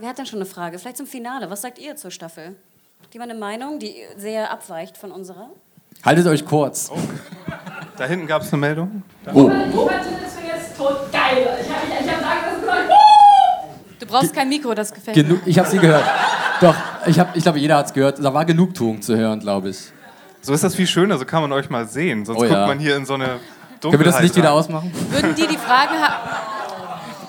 wer 0.00 0.08
hat 0.08 0.18
denn 0.18 0.26
schon 0.26 0.38
eine 0.38 0.46
Frage? 0.46 0.78
Vielleicht 0.78 0.96
zum 0.96 1.06
Finale. 1.06 1.50
Was 1.50 1.62
sagt 1.62 1.78
ihr 1.78 1.96
zur 1.96 2.10
Staffel? 2.10 2.56
Hat 3.02 3.12
jemand 3.12 3.30
eine 3.30 3.40
Meinung, 3.40 3.78
die 3.78 3.94
sehr 4.16 4.50
abweicht 4.50 4.96
von 4.96 5.10
unserer? 5.12 5.50
Haltet 6.04 6.26
euch 6.26 6.44
kurz. 6.44 6.90
Da 7.96 8.04
hinten 8.06 8.26
gab 8.26 8.42
es 8.42 8.52
eine 8.52 8.60
Meldung. 8.60 9.02
Oh. 9.32 9.42
Robert 9.74 10.00
ist 10.00 10.40
mir 10.40 10.54
jetzt 10.56 10.76
tot 10.76 11.12
geil. 11.12 11.46
Ich 11.60 11.68
habe 11.68 11.80
ich 11.86 12.10
hab 12.10 12.20
sagen, 12.20 12.38
das 12.50 12.60
gesagt. 12.60 12.90
Du 13.98 14.06
brauchst 14.06 14.34
kein 14.34 14.48
Mikro, 14.48 14.74
das 14.74 14.92
gefällt 14.92 15.16
mir. 15.16 15.24
Genug, 15.24 15.40
ich 15.44 15.58
habe 15.58 15.68
sie 15.68 15.78
gehört. 15.78 16.04
Doch, 16.60 16.74
ich, 17.06 17.18
hab, 17.18 17.36
ich 17.36 17.42
glaube, 17.42 17.58
jeder 17.58 17.76
hat 17.76 17.86
es 17.86 17.92
gehört. 17.92 18.22
Da 18.22 18.32
war 18.32 18.44
Genugtuung 18.44 19.02
zu 19.02 19.16
hören, 19.16 19.40
glaube 19.40 19.70
ich. 19.70 19.92
So 20.40 20.54
ist 20.54 20.64
das 20.64 20.74
viel 20.74 20.86
schöner, 20.86 21.18
so 21.18 21.26
kann 21.26 21.42
man 21.42 21.52
euch 21.52 21.68
mal 21.68 21.86
sehen. 21.86 22.24
Sonst 22.24 22.40
Oh 22.40 22.44
ja. 22.44 22.48
guckt 22.54 22.68
man 22.68 22.78
hier 22.78 22.96
in 22.96 23.04
so 23.04 23.14
eine 23.14 23.38
Dunkelheit 23.80 23.82
Können 23.82 23.98
wir 24.00 24.04
das 24.12 24.20
Licht 24.22 24.36
wieder 24.36 24.52
ausmachen? 24.52 24.90
Würden 25.10 25.34
die 25.34 25.46
die 25.46 25.58
Fragen 25.58 25.98
haben? 26.00 26.49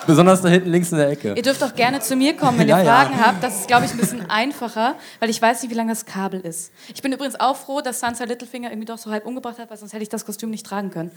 Besonders 0.08 0.42
da 0.42 0.50
hinten 0.50 0.70
links 0.70 0.92
in 0.92 0.98
der 0.98 1.10
Ecke. 1.10 1.34
Ihr 1.36 1.42
dürft 1.42 1.64
auch 1.64 1.76
gerne 1.76 2.00
zu 2.00 2.16
mir 2.16 2.36
kommen, 2.36 2.58
wenn 2.60 2.68
Ja, 2.72 2.80
ihr 2.80 2.86
ja. 2.86 2.96
Fragen 3.06 3.26
habt. 3.26 3.44
Das 3.44 3.62
ist, 3.62 3.68
glaube 3.68 3.86
ich, 3.86 3.92
ein 3.92 3.98
bisschen 3.98 4.30
einfacher, 4.30 4.96
weil 5.20 5.30
ich 5.30 5.42
weiß 5.42 5.62
nicht, 5.62 5.72
wie 5.72 5.76
lang 5.76 5.88
das 5.88 6.06
Kabel 6.06 6.42
ist. 6.42 6.72
Ich 6.94 7.02
bin 7.02 7.12
übrigens 7.14 7.40
auch 7.40 7.56
froh, 7.56 7.82
dass 7.82 8.00
Sansa 8.00 8.24
Littlefinger 8.24 8.70
irgendwie 8.70 8.86
doch 8.86 8.98
so 8.98 9.12
halb 9.12 9.26
umgebracht 9.26 9.60
hat, 9.60 9.70
weil 9.70 9.78
sonst 9.78 9.94
hätte 9.94 10.04
ich 10.04 10.10
das 10.10 10.26
Kostüm 10.26 10.50
nicht 10.50 10.66
tragen 10.66 10.90
können. 10.92 11.12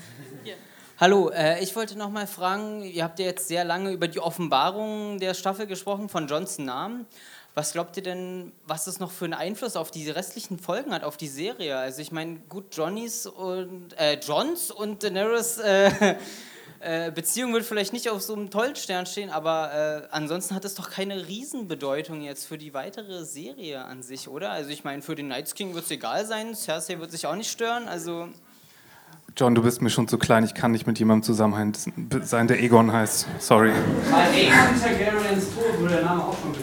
Hallo, 1.01 1.31
äh, 1.31 1.61
ich 1.61 1.75
wollte 1.75 1.99
noch 1.99 2.11
mal 2.11 2.27
fragen, 2.29 2.83
ihr 2.83 3.03
habt 3.03 3.19
ja 3.19 3.25
jetzt 3.25 3.49
sehr 3.49 3.65
lange 3.65 3.91
über 3.91 4.07
die 4.07 4.21
Offenbarung 4.21 5.19
der 5.19 5.35
Staffel 5.35 5.67
gesprochen, 5.67 6.09
von 6.09 6.29
Johns 6.29 6.59
Namen. 6.59 7.07
Was 7.55 7.73
glaubt 7.73 7.97
ihr 7.97 8.03
denn, 8.03 8.53
was 8.67 8.87
es 8.87 9.01
noch 9.01 9.11
für 9.11 9.25
einen 9.25 9.35
Einfluss 9.35 9.77
auf 9.77 9.91
die 9.91 10.09
restlichen 10.11 10.59
Folgen 10.59 10.93
hat, 10.93 11.05
auf 11.05 11.17
die 11.17 11.29
Serie? 11.29 11.77
Also 11.77 12.01
ich 12.01 12.13
meine, 12.13 12.41
gut, 12.49 12.77
Johnnys 12.77 13.27
und, 13.27 13.97
äh, 13.97 14.19
Johns 14.21 14.71
und 14.71 15.03
Daenerys 15.03 15.59
äh, 15.59 16.15
äh, 16.85 17.11
Beziehung 17.11 17.53
wird 17.53 17.65
vielleicht 17.65 17.93
nicht 17.93 18.11
auf 18.11 18.23
so 18.23 18.35
einem 18.35 18.51
tollen 18.51 18.77
Stern 18.77 19.07
stehen, 19.07 19.31
aber 19.31 19.73
äh, 19.73 20.09
ansonsten 20.11 20.55
hat 20.55 20.65
es 20.65 20.75
doch 20.75 20.91
keine 20.91 21.27
Riesenbedeutung 21.27 22.21
jetzt 22.21 22.47
für 22.47 22.59
die 22.59 22.75
weitere 22.75 23.25
Serie 23.25 23.85
an 23.85 24.03
sich, 24.03 24.29
oder? 24.29 24.51
Also 24.51 24.71
ich 24.71 24.85
meine, 24.85 25.03
für 25.03 25.15
den 25.15 25.29
Night 25.29 25.55
King 25.55 25.75
wird 25.75 25.85
es 25.85 25.91
egal 25.91 26.27
sein, 26.27 26.55
Cersei 26.55 27.01
wird 27.01 27.11
sich 27.11 27.27
auch 27.27 27.37
nicht 27.37 27.51
stören, 27.51 27.89
also... 27.89 28.29
John, 29.37 29.55
du 29.57 29.63
bist 29.63 29.83
mir 29.83 29.91
schon 29.91 30.07
zu 30.07 30.17
klein. 30.17 30.45
Ich 30.45 30.55
kann 30.55 30.71
nicht 30.71 30.87
mit 30.87 30.97
jemandem 31.01 31.25
zusammen 31.25 31.73
sein, 32.23 32.47
der 32.47 32.63
Egon 32.63 32.93
heißt. 32.93 33.27
Sorry. 33.41 33.73
Bei 34.09 34.29
Aegon 34.29 34.81
Targaryens 34.81 35.47
Tod 35.53 35.81
wurde 35.81 35.95
der 35.95 36.05
Name 36.05 36.23
auch 36.23 36.39
schon. 36.41 36.55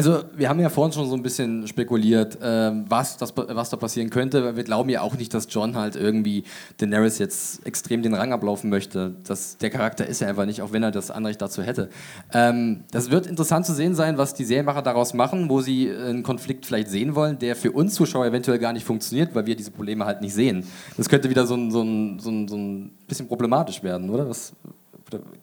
Also, 0.00 0.24
wir 0.34 0.48
haben 0.48 0.58
ja 0.60 0.70
vorhin 0.70 0.94
schon 0.94 1.06
so 1.10 1.14
ein 1.14 1.22
bisschen 1.22 1.68
spekuliert, 1.68 2.38
ähm, 2.42 2.86
was, 2.88 3.18
das, 3.18 3.34
was 3.36 3.68
da 3.68 3.76
passieren 3.76 4.08
könnte. 4.08 4.56
Wir 4.56 4.64
glauben 4.64 4.88
ja 4.88 5.02
auch 5.02 5.14
nicht, 5.14 5.34
dass 5.34 5.46
John 5.50 5.76
halt 5.76 5.94
irgendwie 5.94 6.44
Daenerys 6.78 7.18
jetzt 7.18 7.66
extrem 7.66 8.02
den 8.02 8.14
Rang 8.14 8.32
ablaufen 8.32 8.70
möchte. 8.70 9.14
Das, 9.24 9.58
der 9.58 9.68
Charakter 9.68 10.06
ist 10.06 10.22
er 10.22 10.28
einfach 10.28 10.46
nicht, 10.46 10.62
auch 10.62 10.72
wenn 10.72 10.82
er 10.82 10.90
das 10.90 11.10
Anrecht 11.10 11.42
dazu 11.42 11.62
hätte. 11.62 11.90
Ähm, 12.32 12.84
das 12.92 13.10
wird 13.10 13.26
interessant 13.26 13.66
zu 13.66 13.74
sehen 13.74 13.94
sein, 13.94 14.16
was 14.16 14.32
die 14.32 14.46
Serienmacher 14.46 14.80
daraus 14.80 15.12
machen, 15.12 15.50
wo 15.50 15.60
sie 15.60 15.90
einen 15.90 16.22
Konflikt 16.22 16.64
vielleicht 16.64 16.88
sehen 16.88 17.14
wollen, 17.14 17.38
der 17.38 17.54
für 17.54 17.70
uns 17.70 17.92
Zuschauer 17.92 18.24
eventuell 18.24 18.58
gar 18.58 18.72
nicht 18.72 18.86
funktioniert, 18.86 19.34
weil 19.34 19.44
wir 19.44 19.54
diese 19.54 19.70
Probleme 19.70 20.06
halt 20.06 20.22
nicht 20.22 20.32
sehen. 20.32 20.64
Das 20.96 21.10
könnte 21.10 21.28
wieder 21.28 21.46
so 21.46 21.56
ein, 21.56 21.70
so 21.70 21.82
ein, 21.82 22.18
so 22.20 22.30
ein, 22.30 22.48
so 22.48 22.56
ein 22.56 22.90
bisschen 23.06 23.28
problematisch 23.28 23.82
werden, 23.82 24.08
oder? 24.08 24.26
Was, 24.26 24.54
oder 24.59 24.59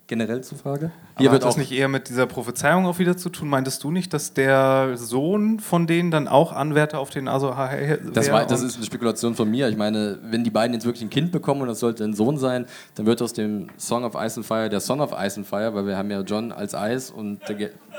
generell 0.08 0.42
zur 0.42 0.58
Frage? 0.58 0.92
Aber 1.16 1.32
hat 1.32 1.44
das 1.44 1.58
nicht 1.58 1.72
eher 1.72 1.88
mit 1.88 2.10
dieser 2.10 2.26
Prophezeiung 2.26 2.86
auch 2.86 3.00
wieder 3.00 3.18
zu 3.18 3.30
tun? 3.30 3.50
Meintest 3.50 3.84
du 3.84 3.92
nicht, 3.92 4.14
dass 4.14 4.34
der 4.34 4.96
Sohn 4.96 5.60
von 5.60 5.88
denen 5.88 6.12
dann 6.12 6.28
auch 6.28 6.54
Anwärter 6.54 7.00
auf 7.00 7.10
den 7.10 7.26
wäre? 7.26 8.00
Das, 8.14 8.32
war, 8.32 8.46
das 8.46 8.62
ist 8.62 8.76
eine 8.78 8.86
Spekulation 8.86 9.36
von 9.36 9.50
mir. 9.50 9.68
Ich 9.70 9.78
meine, 9.78 10.20
wenn 10.24 10.44
die 10.44 10.50
beiden 10.50 10.74
jetzt 10.74 10.86
wirklich 10.86 11.04
ein 11.04 11.10
Kind 11.10 11.32
bekommen 11.32 11.62
und 11.62 11.68
das 11.68 11.80
sollte 11.80 12.04
ein 12.04 12.14
Sohn 12.14 12.38
sein, 12.38 12.66
dann 12.96 13.06
wird 13.06 13.22
aus 13.22 13.34
dem 13.34 13.68
Song 13.78 14.04
of 14.04 14.16
Ice 14.16 14.38
and 14.40 14.46
Fire 14.46 14.70
der 14.70 14.80
Son 14.80 15.02
of 15.02 15.12
Ice 15.18 15.38
and 15.38 15.48
Fire, 15.48 15.74
weil 15.74 15.86
wir 15.86 15.98
haben 15.98 16.12
ja 16.12 16.22
John 16.22 16.52
als 16.52 16.76
Eis 16.76 17.12
und 17.12 17.40
Da- 17.48 17.54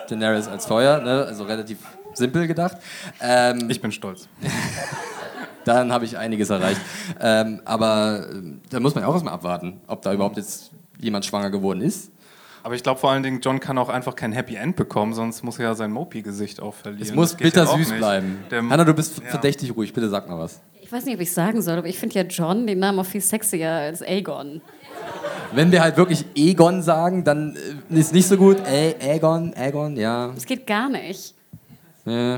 Daenerys 0.08 0.48
als 0.48 0.66
Feuer, 0.66 1.00
ne? 1.00 1.25
also 1.27 1.44
relativ 1.44 1.78
simpel 2.14 2.47
gedacht. 2.47 2.77
Ähm, 3.20 3.69
ich 3.70 3.80
bin 3.80 3.92
stolz. 3.92 4.28
dann 5.64 5.93
habe 5.93 6.04
ich 6.04 6.16
einiges 6.16 6.50
erreicht. 6.50 6.81
Ähm, 7.20 7.60
aber 7.64 8.26
ähm, 8.31 8.60
da 8.70 8.81
muss 8.81 8.94
man 8.94 9.04
ja 9.04 9.09
auch 9.09 9.14
erstmal 9.14 9.34
abwarten, 9.34 9.81
ob 9.87 10.03
da 10.03 10.12
überhaupt 10.12 10.37
jetzt 10.37 10.70
jemand 11.00 11.25
schwanger 11.25 11.50
geworden 11.50 11.81
ist. 11.81 12.10
Aber 12.64 12.75
ich 12.75 12.82
glaube 12.82 12.98
vor 13.00 13.10
allen 13.10 13.22
Dingen, 13.22 13.41
John 13.41 13.60
kann 13.60 13.78
auch 13.78 13.88
einfach 13.88 14.14
kein 14.16 14.32
Happy 14.32 14.56
End 14.56 14.76
bekommen, 14.76 15.14
sonst 15.14 15.42
muss 15.44 15.59
er 15.59 15.66
ja 15.66 15.75
sein 15.75 15.91
Mopi-Gesicht 15.92 16.60
auch 16.60 16.75
verlieren. 16.75 17.03
Es 17.09 17.14
muss 17.14 17.32
ja 17.32 17.38
bittersüß 17.38 17.88
nicht. 17.91 17.97
bleiben. 17.98 18.38
Der- 18.50 18.69
Hanna, 18.69 18.84
du 18.84 18.92
bist 18.94 19.19
Ja. 19.19 19.31
verdächtig 19.31 19.75
ruhig, 19.76 19.92
bitte 19.92 20.08
sag 20.08 20.28
mal 20.28 20.38
was. 20.38 20.60
Ich 20.82 20.91
weiß 20.92 21.04
nicht, 21.04 21.14
ob 21.14 21.20
ich 21.20 21.32
sagen 21.32 21.62
soll, 21.62 21.78
aber 21.78 21.87
ich 21.87 21.98
finde 21.98 22.16
ja 22.16 22.22
John 22.22 22.66
den 22.66 22.78
Namen 22.81 22.98
auch 22.98 23.06
viel 23.06 23.20
sexier 23.20 23.70
als 23.70 24.03
Aegon. 24.03 24.60
Wenn 25.53 25.70
wir 25.70 25.82
halt 25.82 25.97
wirklich 25.97 26.25
Egon 26.34 26.82
sagen, 26.82 27.25
dann 27.25 27.56
äh, 27.91 27.98
ist 27.98 28.12
nicht 28.12 28.26
so 28.26 28.37
gut. 28.37 28.56
Ä 28.66 28.94
Aegon, 29.00 29.54
Aegon, 29.54 29.97
ja. 29.97 30.28
Das 30.34 30.44
geht 30.44 30.66
gar 30.66 30.88
nicht. 30.88 31.34
Äh, 32.06 32.34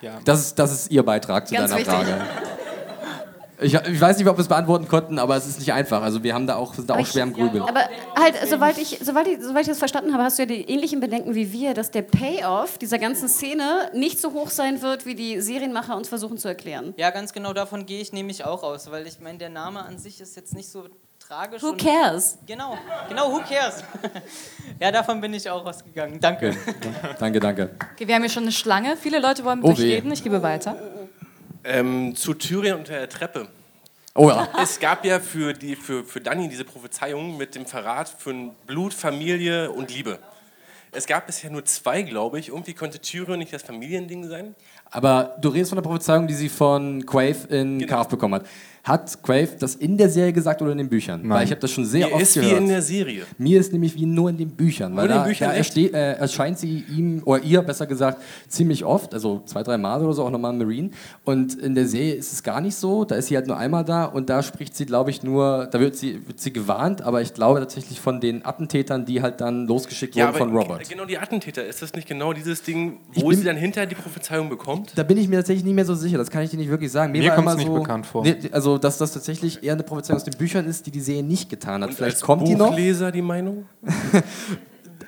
Ja. 0.00 0.20
das, 0.24 0.40
ist, 0.40 0.58
das 0.58 0.72
ist 0.72 0.90
Ihr 0.92 1.02
Beitrag 1.02 1.48
zu 1.48 1.54
Ganz 1.54 1.70
deiner 1.70 1.80
wichtig. 1.80 1.94
Frage. 1.94 2.20
Ich, 3.60 3.72
ich 3.72 4.00
weiß 4.00 4.18
nicht, 4.18 4.28
ob 4.28 4.36
wir 4.36 4.42
es 4.42 4.48
beantworten 4.48 4.86
konnten, 4.86 5.18
aber 5.18 5.36
es 5.36 5.46
ist 5.46 5.58
nicht 5.58 5.72
einfach. 5.72 6.02
Also 6.02 6.22
wir 6.22 6.34
haben 6.34 6.46
da 6.46 6.56
auch, 6.56 6.74
sind 6.74 6.90
da 6.90 6.94
Aber 6.94 7.02
auch 7.02 7.06
schwer 7.06 7.22
im 7.22 7.32
Grübeln. 7.32 7.62
Aber 7.62 7.80
halt, 8.18 8.34
soweit 8.48 8.76
ich, 8.76 8.98
soweit, 9.02 9.26
ich, 9.26 9.40
soweit 9.40 9.62
ich 9.62 9.68
das 9.68 9.78
verstanden 9.78 10.12
habe, 10.12 10.24
hast 10.24 10.38
du 10.38 10.42
ja 10.42 10.46
die 10.46 10.68
ähnlichen 10.68 11.00
Bedenken 11.00 11.34
wie 11.34 11.52
wir, 11.52 11.72
dass 11.72 11.90
der 11.90 12.02
Payoff 12.02 12.76
dieser 12.76 12.98
ganzen 12.98 13.28
Szene 13.28 13.90
nicht 13.94 14.20
so 14.20 14.32
hoch 14.32 14.50
sein 14.50 14.82
wird, 14.82 15.06
wie 15.06 15.14
die 15.14 15.40
Serienmacher 15.40 15.96
uns 15.96 16.08
versuchen 16.08 16.36
zu 16.36 16.48
erklären. 16.48 16.92
Ja, 16.98 17.10
ganz 17.10 17.32
genau 17.32 17.52
davon 17.54 17.86
gehe 17.86 18.00
ich 18.00 18.12
nämlich 18.12 18.44
auch 18.44 18.62
aus, 18.62 18.90
weil 18.90 19.06
ich 19.06 19.20
meine, 19.20 19.38
der 19.38 19.50
Name 19.50 19.84
an 19.84 19.98
sich 19.98 20.20
ist 20.20 20.36
jetzt 20.36 20.54
nicht 20.54 20.68
so 20.68 20.84
tragisch. 21.18 21.62
Who 21.62 21.74
cares? 21.76 22.38
Genau, 22.46 22.76
genau, 23.08 23.32
who 23.32 23.38
cares? 23.38 23.82
ja, 24.80 24.92
davon 24.92 25.20
bin 25.20 25.32
ich 25.34 25.48
auch 25.48 25.64
ausgegangen. 25.64 26.18
Danke. 26.20 26.54
Danke, 27.18 27.40
danke. 27.40 27.70
Okay, 27.94 28.06
wir 28.06 28.14
haben 28.14 28.22
hier 28.22 28.30
schon 28.30 28.44
eine 28.44 28.52
Schlange. 28.52 28.96
Viele 28.96 29.18
Leute 29.18 29.44
wollen 29.44 29.60
mit 29.60 29.66
Oh 29.66 29.70
euch 29.70 29.80
reden. 29.80 30.12
Ich 30.12 30.22
gebe 30.22 30.42
weiter. 30.42 30.76
Ähm, 31.66 32.14
zu 32.14 32.32
Tyrion 32.34 32.78
unter 32.78 32.92
der 32.92 33.08
Treppe. 33.08 33.48
Oh 34.14 34.28
ja. 34.30 34.48
Es 34.62 34.78
gab 34.80 35.04
ja 35.04 35.20
für, 35.20 35.52
die, 35.52 35.76
für, 35.76 36.04
für 36.04 36.20
Dani 36.20 36.48
diese 36.48 36.64
Prophezeiung 36.64 37.36
mit 37.36 37.54
dem 37.54 37.66
Verrat 37.66 38.08
von 38.08 38.52
Blut, 38.66 38.94
Familie 38.94 39.70
und 39.70 39.92
Liebe. 39.92 40.18
Es 40.92 41.06
gab 41.06 41.26
bisher 41.26 41.50
nur 41.50 41.64
zwei, 41.64 42.02
glaube 42.02 42.38
ich. 42.38 42.48
Irgendwie 42.48 42.72
konnte 42.72 42.98
Tyrion 43.00 43.38
nicht 43.38 43.52
das 43.52 43.62
Familiending 43.62 44.28
sein. 44.28 44.54
Aber 44.90 45.36
du 45.40 45.50
redest 45.50 45.70
von 45.70 45.76
der 45.76 45.82
Prophezeiung, 45.82 46.26
die 46.26 46.34
sie 46.34 46.48
von 46.48 47.04
Quaive 47.04 47.46
in 47.48 47.80
Genau. 47.80 47.90
Carve 47.92 48.08
bekommen 48.10 48.34
hat. 48.36 48.46
Hat 48.86 49.20
Quaive 49.20 49.56
das 49.58 49.74
in 49.74 49.96
der 49.98 50.08
Serie 50.08 50.32
gesagt 50.32 50.62
oder 50.62 50.70
in 50.70 50.78
den 50.78 50.88
Büchern? 50.88 51.28
Weil 51.28 51.42
ich 51.44 51.50
habe 51.50 51.60
das 51.60 51.72
schon 51.72 51.84
sehr 51.84 52.06
Mir 52.06 52.12
oft 52.14 52.22
ist 52.22 52.34
gehört. 52.34 52.52
wie 52.52 52.56
in 52.56 52.68
der 52.68 52.82
Serie. 52.82 53.24
Mir 53.36 53.58
ist 53.58 53.72
nämlich 53.72 53.96
wie 53.96 54.06
nur 54.06 54.30
in 54.30 54.36
den 54.38 54.50
Büchern. 54.50 54.94
Weil 54.94 55.06
in 55.06 55.10
den 55.10 55.18
da, 55.18 55.24
Büchern, 55.24 55.48
da 55.50 55.54
erste- 55.56 55.92
äh, 55.92 56.12
erscheint 56.18 56.56
sie 56.60 56.84
ihm, 56.96 57.20
oder 57.24 57.42
ihr 57.42 57.62
besser 57.62 57.86
gesagt, 57.88 58.22
ziemlich 58.46 58.84
oft, 58.84 59.12
also 59.12 59.42
zwei, 59.44 59.64
drei 59.64 59.76
Mal 59.76 60.00
oder 60.04 60.12
so, 60.12 60.22
auch 60.24 60.30
nochmal 60.30 60.52
Marine. 60.52 60.90
Und 61.24 61.54
in 61.56 61.74
der 61.74 61.88
Serie 61.88 62.14
ist 62.14 62.32
es 62.32 62.44
gar 62.44 62.60
nicht 62.60 62.76
so. 62.76 63.04
Da 63.04 63.16
ist 63.16 63.26
sie 63.26 63.34
halt 63.34 63.48
nur 63.48 63.56
einmal 63.56 63.84
da 63.84 64.04
und 64.04 64.30
da 64.30 64.40
spricht 64.44 64.76
sie, 64.76 64.86
glaube 64.86 65.10
ich, 65.10 65.24
nur, 65.24 65.66
da 65.68 65.80
wird 65.80 65.96
sie, 65.96 66.24
wird 66.28 66.38
sie 66.38 66.52
gewarnt, 66.52 67.02
aber 67.02 67.20
ich 67.22 67.34
glaube 67.34 67.58
tatsächlich 67.58 67.98
von 68.00 68.20
den 68.20 68.46
Attentätern, 68.46 69.04
die 69.04 69.20
halt 69.20 69.40
dann 69.40 69.66
losgeschickt 69.66 70.14
Ja, 70.14 70.28
wurden 70.28 70.38
von 70.38 70.56
Robert. 70.56 70.88
genau 70.88 71.06
die 71.06 71.18
Attentäter. 71.18 71.64
Ist 71.66 71.82
das 71.82 71.92
nicht 71.94 72.06
genau 72.06 72.32
dieses 72.32 72.62
Ding, 72.62 72.98
wo 73.14 73.30
bin- 73.30 73.38
sie 73.38 73.44
dann 73.44 73.56
hinterher 73.56 73.88
die 73.88 73.96
Prophezeiung 73.96 74.48
bekommt? 74.48 74.92
Da 74.94 75.02
bin 75.02 75.18
ich 75.18 75.26
mir 75.26 75.38
tatsächlich 75.38 75.64
nicht 75.64 75.74
mehr 75.74 75.84
so 75.84 75.96
sicher. 75.96 76.18
Das 76.18 76.30
kann 76.30 76.44
ich 76.44 76.50
dir 76.50 76.56
nicht 76.56 76.70
wirklich 76.70 76.92
sagen. 76.92 77.10
Mir 77.10 77.24
war 77.28 77.34
kommt's 77.34 77.52
immer 77.52 77.58
nicht 77.60 77.66
so, 77.66 77.74
bekannt 77.80 78.06
vor. 78.06 78.22
Nee, 78.22 78.36
also, 78.52 78.75
dass 78.78 78.98
das 78.98 79.12
tatsächlich 79.12 79.62
eher 79.62 79.72
eine 79.74 79.82
Prophezeiung 79.82 80.16
aus 80.18 80.24
den 80.24 80.36
Büchern 80.36 80.66
ist, 80.66 80.86
die 80.86 80.90
die 80.90 81.00
Serie 81.00 81.22
nicht 81.22 81.48
getan 81.50 81.82
hat. 81.82 81.90
Und 81.90 81.96
Vielleicht 81.96 82.16
als 82.16 82.22
kommt 82.22 82.46
die 82.48 82.54
noch. 82.54 82.70
Buchleser 82.70 83.10
die 83.12 83.22
Meinung? 83.22 83.66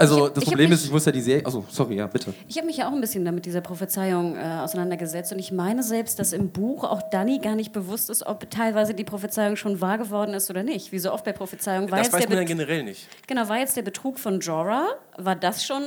Also, 0.00 0.28
Ich- 0.28 0.32
das 0.34 0.42
ich 0.44 0.48
Problem 0.50 0.70
mich- 0.70 0.78
ist, 0.78 0.84
ich 0.84 0.92
muss 0.92 1.04
ja 1.06 1.10
die 1.12 1.20
Serie. 1.20 1.44
Achso, 1.44 1.64
sorry, 1.70 1.96
ja, 1.96 2.06
bitte. 2.06 2.32
Ich 2.46 2.56
habe 2.56 2.66
mich 2.68 2.76
ja 2.76 2.88
auch 2.88 2.92
ein 2.92 3.00
bisschen 3.00 3.24
damit 3.24 3.46
dieser 3.46 3.60
Prophezeiung 3.62 4.36
äh, 4.36 4.60
auseinandergesetzt 4.62 5.32
und 5.32 5.40
ich 5.40 5.50
meine 5.50 5.82
selbst, 5.82 6.20
dass 6.20 6.32
im 6.32 6.50
Buch 6.50 6.84
auch 6.84 7.02
Danny 7.10 7.40
gar 7.40 7.56
nicht 7.56 7.72
bewusst 7.72 8.08
ist, 8.08 8.24
ob 8.24 8.48
teilweise 8.48 8.94
die 8.94 9.02
Prophezeiung 9.02 9.56
schon 9.56 9.80
wahr 9.80 9.98
geworden 9.98 10.34
ist 10.34 10.50
oder 10.50 10.62
nicht. 10.62 10.92
Wie 10.92 11.00
so 11.00 11.12
oft 11.12 11.24
bei 11.24 11.32
Prophezeiungen 11.32 11.90
war 11.90 11.98
Das 11.98 12.08
jetzt 12.08 12.14
weiß 12.14 12.20
der 12.20 12.28
man 12.30 12.38
ja 12.38 12.44
generell 12.44 12.84
nicht. 12.84 13.08
Genau, 13.26 13.48
war 13.48 13.58
jetzt 13.58 13.76
der 13.76 13.82
Betrug 13.82 14.20
von 14.20 14.38
Jorah, 14.38 14.86
war 15.16 15.34
das 15.34 15.64
schon 15.64 15.82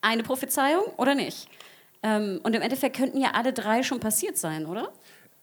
eine 0.00 0.22
Prophezeiung 0.22 0.84
oder 0.96 1.14
nicht? 1.14 1.46
Ähm, 2.02 2.40
und 2.42 2.54
im 2.56 2.62
Endeffekt 2.62 2.96
könnten 2.96 3.20
ja 3.20 3.32
alle 3.34 3.52
drei 3.52 3.82
schon 3.82 4.00
passiert 4.00 4.38
sein, 4.38 4.64
oder? 4.64 4.88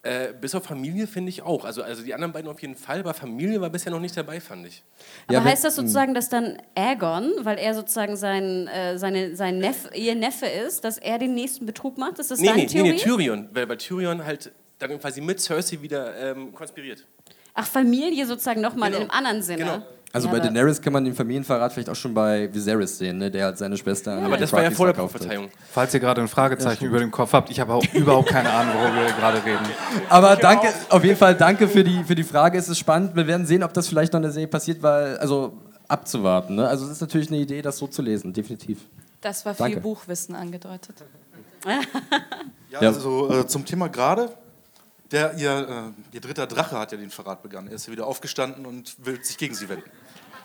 Äh, 0.03 0.33
bis 0.39 0.53
auf 0.55 0.63
Familie 0.63 1.07
finde 1.07 1.29
ich 1.29 1.41
auch. 1.41 1.65
Also, 1.65 1.81
also 1.81 2.03
die 2.03 2.13
anderen 2.13 2.31
beiden 2.31 2.49
auf 2.49 2.61
jeden 2.61 2.75
Fall, 2.75 2.99
aber 2.99 3.13
Familie 3.13 3.59
war 3.59 3.69
bisher 3.69 3.91
noch 3.91 3.99
nicht 3.99 4.15
dabei, 4.15 4.39
fand 4.39 4.65
ich. 4.67 4.83
Aber 5.25 5.33
Ja, 5.33 5.43
wenn- 5.43 5.51
heißt 5.51 5.63
das 5.65 5.75
sozusagen, 5.75 6.13
dass 6.13 6.29
dann 6.29 6.61
Aegon, 6.75 7.31
weil 7.41 7.57
er 7.57 7.73
sozusagen 7.73 8.15
sein, 8.15 8.67
äh, 8.67 8.97
seine, 8.99 9.35
sein 9.35 9.57
Neff, 9.57 9.89
ihr 9.95 10.15
Neffe 10.15 10.45
ist, 10.45 10.83
dass 10.83 10.97
er 10.99 11.17
den 11.17 11.33
nächsten 11.33 11.65
Betrug 11.65 11.97
macht? 11.97 12.19
Ist 12.19 12.29
das 12.31 12.39
Nee, 12.39 12.45
deine 12.47 12.57
nee, 12.59 12.63
nee, 12.65 12.69
Theorie? 12.71 12.91
nee, 12.91 12.97
Tyrion. 12.97 13.49
Weil, 13.51 13.67
weil 13.67 13.77
Tyrion 13.77 14.23
halt 14.23 14.51
dann 14.79 14.99
quasi 14.99 15.19
mit 15.19 15.41
Cersei 15.41 15.81
wieder 15.81 16.15
ähm, 16.31 16.53
konspiriert. 16.53 17.05
Ach, 17.55 17.65
Familie 17.65 18.25
sozusagen 18.27 18.61
nochmal 18.61 18.91
Genau. 18.91 19.03
in 19.03 19.09
einem 19.09 19.17
anderen 19.17 19.41
Sinne. 19.41 19.57
Genau. 19.63 19.81
Also 20.13 20.27
Ja, 20.27 20.33
bei 20.33 20.39
Daenerys 20.39 20.81
kann 20.81 20.93
man 20.93 21.03
den 21.03 21.13
Familienverrat 21.13 21.73
vielleicht 21.73 21.89
auch 21.89 21.95
schon 21.95 22.13
bei 22.13 22.51
Viserys 22.53 22.97
sehen, 22.97 23.17
ne? 23.17 23.29
der 23.29 23.45
halt 23.45 23.57
seine 23.57 23.75
Schwester. 23.77 24.13
an 24.13 24.23
Aber 24.25 24.37
das 24.37 24.51
war 24.53 24.63
ja 24.63 24.71
vor 24.71 24.87
der. 24.87 24.93
Prophezeiung. 24.93 25.49
Falls 25.71 25.93
ihr 25.93 25.99
gerade 25.99 26.21
ein 26.21 26.27
Fragezeichen 26.27 26.85
über 26.85 26.99
dem 26.99 27.11
Kopf 27.11 27.33
habt, 27.33 27.49
ich 27.51 27.59
habe 27.59 27.73
auch 27.73 27.83
überhaupt 27.93 28.29
keine 28.29 28.49
Ahnung, 28.49 28.73
worüber 28.75 29.05
wir 29.05 29.13
gerade 29.13 29.43
reden. 29.43 29.65
Aber 30.09 30.35
danke, 30.37 30.69
auf 30.89 31.03
jeden 31.03 31.17
Fall 31.17 31.35
danke 31.35 31.67
für 31.67 31.83
die, 31.83 32.03
für 32.05 32.15
die 32.15 32.23
Frage. 32.23 32.57
Es 32.57 32.69
ist 32.69 32.79
spannend. 32.79 33.15
Wir 33.15 33.27
werden 33.27 33.45
sehen, 33.45 33.63
ob 33.63 33.73
das 33.73 33.87
vielleicht 33.89 34.13
noch 34.13 34.19
in 34.19 34.23
der 34.23 34.31
Serie 34.31 34.47
passiert, 34.47 34.81
weil, 34.81 35.17
also 35.17 35.53
abzuwarten. 35.87 36.55
Ne? 36.55 36.67
Also 36.67 36.85
es 36.85 36.91
ist 36.91 37.01
natürlich 37.01 37.27
eine 37.27 37.37
Idee, 37.37 37.61
das 37.61 37.77
so 37.77 37.87
zu 37.87 38.01
lesen, 38.01 38.33
definitiv. 38.33 38.79
Das 39.21 39.45
war 39.45 39.53
Danke. 39.55 39.73
viel 39.73 39.81
Buchwissen 39.81 40.35
angedeutet. 40.35 40.95
Ja, 41.65 41.79
Ja. 42.69 42.79
also 42.89 43.29
äh, 43.41 43.47
zum 43.47 43.65
Thema 43.65 43.87
gerade. 43.89 44.29
Der, 45.11 45.35
ihr, 45.35 45.93
äh, 46.11 46.15
ihr 46.15 46.21
dritter 46.21 46.47
Drache 46.47 46.77
hat 46.77 46.91
ja 46.91 46.97
den 46.97 47.11
Verrat 47.11 47.41
begangen. 47.41 47.69
Er 47.69 47.75
ist 47.75 47.87
ja 47.87 47.93
wieder 47.93 48.05
aufgestanden 48.05 48.65
und 48.65 48.95
will 49.05 49.23
sich 49.23 49.37
gegen 49.37 49.55
sie 49.55 49.69
wenden. 49.69 49.89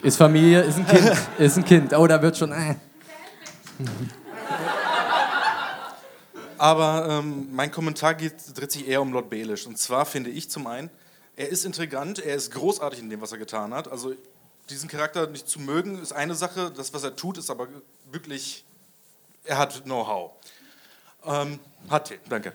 Ist 0.03 0.17
Familie, 0.17 0.63
ist 0.63 0.79
ein 0.79 0.87
Kind, 0.87 1.13
ist 1.39 1.57
ein 1.57 1.65
Kind. 1.65 1.93
Oh, 1.95 2.07
da 2.07 2.23
wird 2.23 2.37
schon. 2.37 2.53
Äh. 2.53 2.77
Aber 6.59 7.09
ähm, 7.09 7.49
mein 7.51 7.73
Kommentar 7.73 8.15
geht, 8.15 8.35
dreht 8.57 8.71
sich 8.71 8.87
eher 8.87 9.03
um 9.03 9.13
Lord 9.13 9.31
Baelish. 9.31 9.67
Und 9.67 9.79
zwar 9.79 10.07
finde 10.07 10.31
ich 10.31 10.49
zum 10.49 10.69
einen, 10.69 10.91
er 11.35 11.49
ist 11.49 11.65
intrigant, 11.65 12.21
er 12.21 12.37
ist 12.37 12.53
großartig 12.53 13.01
in 13.01 13.11
dem, 13.11 13.21
was 13.21 13.33
er 13.33 13.39
getan 13.39 13.75
hat. 13.75 13.91
Also 13.91 14.15
diesen 14.71 14.89
Charakter 14.89 15.27
nicht 15.27 15.49
zu 15.49 15.59
mögen, 15.61 16.01
ist 16.01 16.13
eine 16.13 16.37
Sache. 16.37 16.71
Das, 16.71 16.95
was 16.95 17.03
er 17.03 17.17
tut, 17.17 17.37
ist 17.37 17.51
aber 17.51 17.67
wirklich, 18.13 18.65
er 19.45 19.59
hat 19.59 19.83
Know-how. 19.85 20.33
Ähm, 21.25 21.59
hatte, 21.89 22.19
danke. 22.29 22.53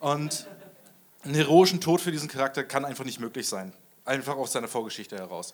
Und 0.00 0.46
einen 1.28 1.36
heroischen 1.36 1.80
Tod 1.80 2.00
für 2.00 2.10
diesen 2.10 2.28
Charakter 2.28 2.64
kann 2.64 2.86
einfach 2.86 3.04
nicht 3.04 3.20
möglich 3.20 3.46
sein. 3.46 3.74
Einfach 4.06 4.36
aus 4.36 4.52
seiner 4.52 4.66
Vorgeschichte 4.66 5.16
heraus. 5.16 5.52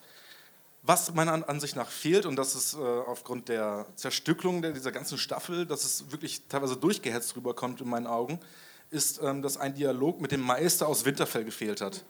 Was 0.82 1.12
meiner 1.12 1.32
An- 1.32 1.42
Ansicht 1.42 1.74
nach 1.74 1.88
fehlt, 1.88 2.26
und 2.26 2.36
das 2.36 2.54
ist 2.54 2.74
äh, 2.74 2.78
aufgrund 2.78 3.48
der 3.48 3.86
Zerstückelung 3.96 4.62
dieser 4.62 4.92
ganzen 4.92 5.18
Staffel, 5.18 5.66
dass 5.66 5.84
es 5.84 6.12
wirklich 6.12 6.42
teilweise 6.48 6.76
durchgehetzt 6.76 7.34
rüberkommt 7.34 7.80
in 7.80 7.88
meinen 7.88 8.06
Augen, 8.06 8.38
ist, 8.90 9.20
ähm, 9.20 9.42
dass 9.42 9.56
ein 9.56 9.74
Dialog 9.74 10.20
mit 10.20 10.30
dem 10.30 10.42
Meister 10.42 10.86
aus 10.86 11.04
Winterfell 11.04 11.44
gefehlt 11.44 11.80
hat. 11.80 12.04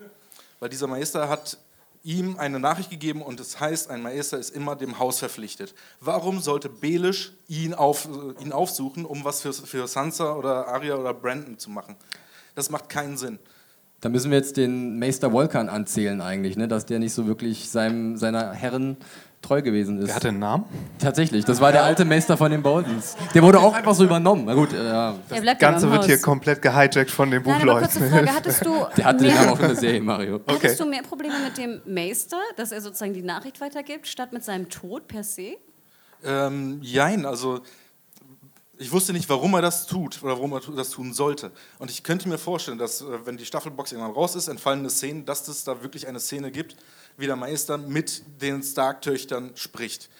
Weil 0.60 0.68
dieser 0.68 0.86
Meister 0.86 1.28
hat 1.30 1.56
ihm 2.02 2.38
eine 2.38 2.60
Nachricht 2.60 2.90
gegeben 2.90 3.22
und 3.22 3.40
es 3.40 3.60
heißt, 3.60 3.88
ein 3.88 4.02
Meister 4.02 4.38
ist 4.38 4.50
immer 4.50 4.76
dem 4.76 4.98
Haus 4.98 5.20
verpflichtet. 5.20 5.74
Warum 6.00 6.42
sollte 6.42 6.68
Belisch 6.68 7.32
ihn, 7.48 7.72
auf, 7.72 8.06
äh, 8.06 8.42
ihn 8.42 8.52
aufsuchen, 8.52 9.06
um 9.06 9.24
was 9.24 9.40
für, 9.40 9.54
für 9.54 9.88
Sansa 9.88 10.34
oder 10.34 10.68
Arya 10.68 10.96
oder 10.96 11.14
Brandon 11.14 11.58
zu 11.58 11.70
machen? 11.70 11.96
Das 12.54 12.68
macht 12.68 12.90
keinen 12.90 13.16
Sinn. 13.16 13.38
Da 14.04 14.10
müssen 14.10 14.30
wir 14.30 14.36
jetzt 14.36 14.58
den 14.58 14.98
Meister 14.98 15.32
Volkan 15.32 15.70
anzählen 15.70 16.20
eigentlich, 16.20 16.58
ne? 16.58 16.68
dass 16.68 16.84
der 16.84 16.98
nicht 16.98 17.14
so 17.14 17.26
wirklich 17.26 17.70
seinem, 17.70 18.18
seiner 18.18 18.52
Herren 18.52 18.98
treu 19.40 19.62
gewesen 19.62 19.96
ist. 19.98 20.08
Der 20.08 20.16
hatte 20.16 20.28
einen 20.28 20.40
Namen? 20.40 20.66
Tatsächlich, 20.98 21.46
das 21.46 21.62
war 21.62 21.72
der 21.72 21.84
alte 21.84 22.04
Meister 22.04 22.36
von 22.36 22.50
den 22.50 22.62
Boldens. 22.62 23.16
Der 23.32 23.42
wurde 23.42 23.60
auch 23.60 23.72
einfach 23.72 23.94
so 23.94 24.04
übernommen. 24.04 24.42
Na 24.44 24.52
gut, 24.52 24.74
äh, 24.74 24.84
ja. 24.84 25.14
Das 25.30 25.58
Ganze 25.58 25.90
wird 25.90 26.00
Haus. 26.00 26.06
hier 26.06 26.20
komplett 26.20 26.60
gehijackt 26.60 27.10
von 27.10 27.30
den 27.30 27.42
Nein, 27.42 27.60
Buchleuten. 27.60 28.10
Frage. 28.10 28.34
Hattest 28.34 28.66
du, 28.66 28.86
der 28.98 29.04
hatte 29.06 29.24
den 29.24 29.32
mehr, 29.32 29.36
Namen 29.36 29.52
auch 29.54 29.60
in 29.60 29.68
der 29.68 29.76
Serie, 29.76 30.02
Mario. 30.02 30.34
Okay. 30.34 30.54
hattest 30.54 30.80
du 30.80 30.84
mehr 30.84 31.02
Probleme 31.02 31.36
mit 31.42 31.56
dem 31.56 31.80
Meister, 31.86 32.40
dass 32.56 32.72
er 32.72 32.82
sozusagen 32.82 33.14
die 33.14 33.22
Nachricht 33.22 33.58
weitergibt, 33.62 34.06
statt 34.06 34.34
mit 34.34 34.44
seinem 34.44 34.68
Tod 34.68 35.08
per 35.08 35.24
se? 35.24 35.56
Ähm, 36.22 36.80
jein, 36.82 37.24
also 37.24 37.62
ich 38.78 38.92
wusste 38.92 39.12
nicht, 39.12 39.28
warum 39.28 39.54
er 39.54 39.62
das 39.62 39.86
tut 39.86 40.22
oder 40.22 40.34
warum 40.34 40.52
er 40.52 40.60
das 40.74 40.90
tun 40.90 41.12
sollte. 41.12 41.50
Und 41.78 41.90
ich 41.90 42.02
könnte 42.02 42.28
mir 42.28 42.38
vorstellen, 42.38 42.78
dass, 42.78 43.00
äh, 43.00 43.04
wenn 43.24 43.36
die 43.36 43.44
Staffelbox 43.44 43.92
irgendwann 43.92 44.14
raus 44.14 44.34
ist, 44.34 44.48
entfallene 44.48 44.90
Szenen, 44.90 45.24
dass 45.24 45.46
es 45.48 45.64
da 45.64 45.82
wirklich 45.82 46.06
eine 46.06 46.20
Szene 46.20 46.50
gibt, 46.50 46.76
wie 47.16 47.26
der 47.26 47.36
Meister 47.36 47.78
mit 47.78 48.22
den 48.40 48.62
Stark-Töchtern 48.62 49.52
spricht. 49.54 50.10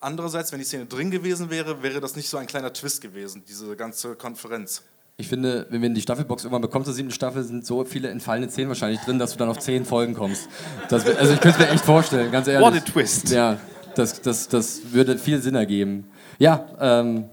Andererseits, 0.00 0.52
wenn 0.52 0.58
die 0.58 0.64
Szene 0.64 0.86
drin 0.86 1.10
gewesen 1.10 1.48
wäre, 1.48 1.82
wäre 1.82 2.00
das 2.00 2.16
nicht 2.16 2.28
so 2.28 2.36
ein 2.36 2.46
kleiner 2.46 2.72
Twist 2.72 3.00
gewesen, 3.00 3.44
diese 3.48 3.76
ganze 3.76 4.16
Konferenz. 4.16 4.82
Ich 5.16 5.28
finde, 5.28 5.66
wenn 5.70 5.80
wir 5.80 5.86
in 5.86 5.94
die 5.94 6.00
Staffelbox 6.00 6.42
irgendwann 6.42 6.62
bekommen, 6.62 6.84
zur 6.84 6.94
siebten 6.94 7.12
Staffel, 7.12 7.44
sind 7.44 7.64
so 7.64 7.84
viele 7.84 8.08
entfallene 8.08 8.50
Szenen 8.50 8.68
wahrscheinlich 8.68 9.00
drin, 9.00 9.18
dass 9.18 9.32
du 9.32 9.38
dann 9.38 9.48
auf 9.48 9.58
zehn 9.58 9.84
Folgen 9.84 10.14
kommst. 10.14 10.48
Das, 10.88 11.06
also 11.06 11.34
ich 11.34 11.40
könnte 11.40 11.60
es 11.60 11.66
mir 11.66 11.72
echt 11.72 11.84
vorstellen, 11.84 12.32
ganz 12.32 12.48
ehrlich. 12.48 12.66
What 12.66 12.74
a 12.74 12.80
twist. 12.80 13.30
Ja, 13.30 13.60
das, 13.94 14.20
das, 14.22 14.48
das 14.48 14.80
würde 14.90 15.18
viel 15.18 15.40
Sinn 15.40 15.54
ergeben. 15.54 16.10
Ja, 16.38 16.66
ähm, 16.80 17.26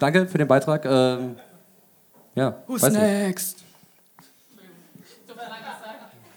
danke 0.00 0.26
für 0.26 0.38
den 0.38 0.48
Beitrag. 0.48 0.84
Ähm, 0.84 1.36
ja, 2.34 2.62
Who's 2.66 2.82
nicht. 2.82 2.94
next? 2.94 3.64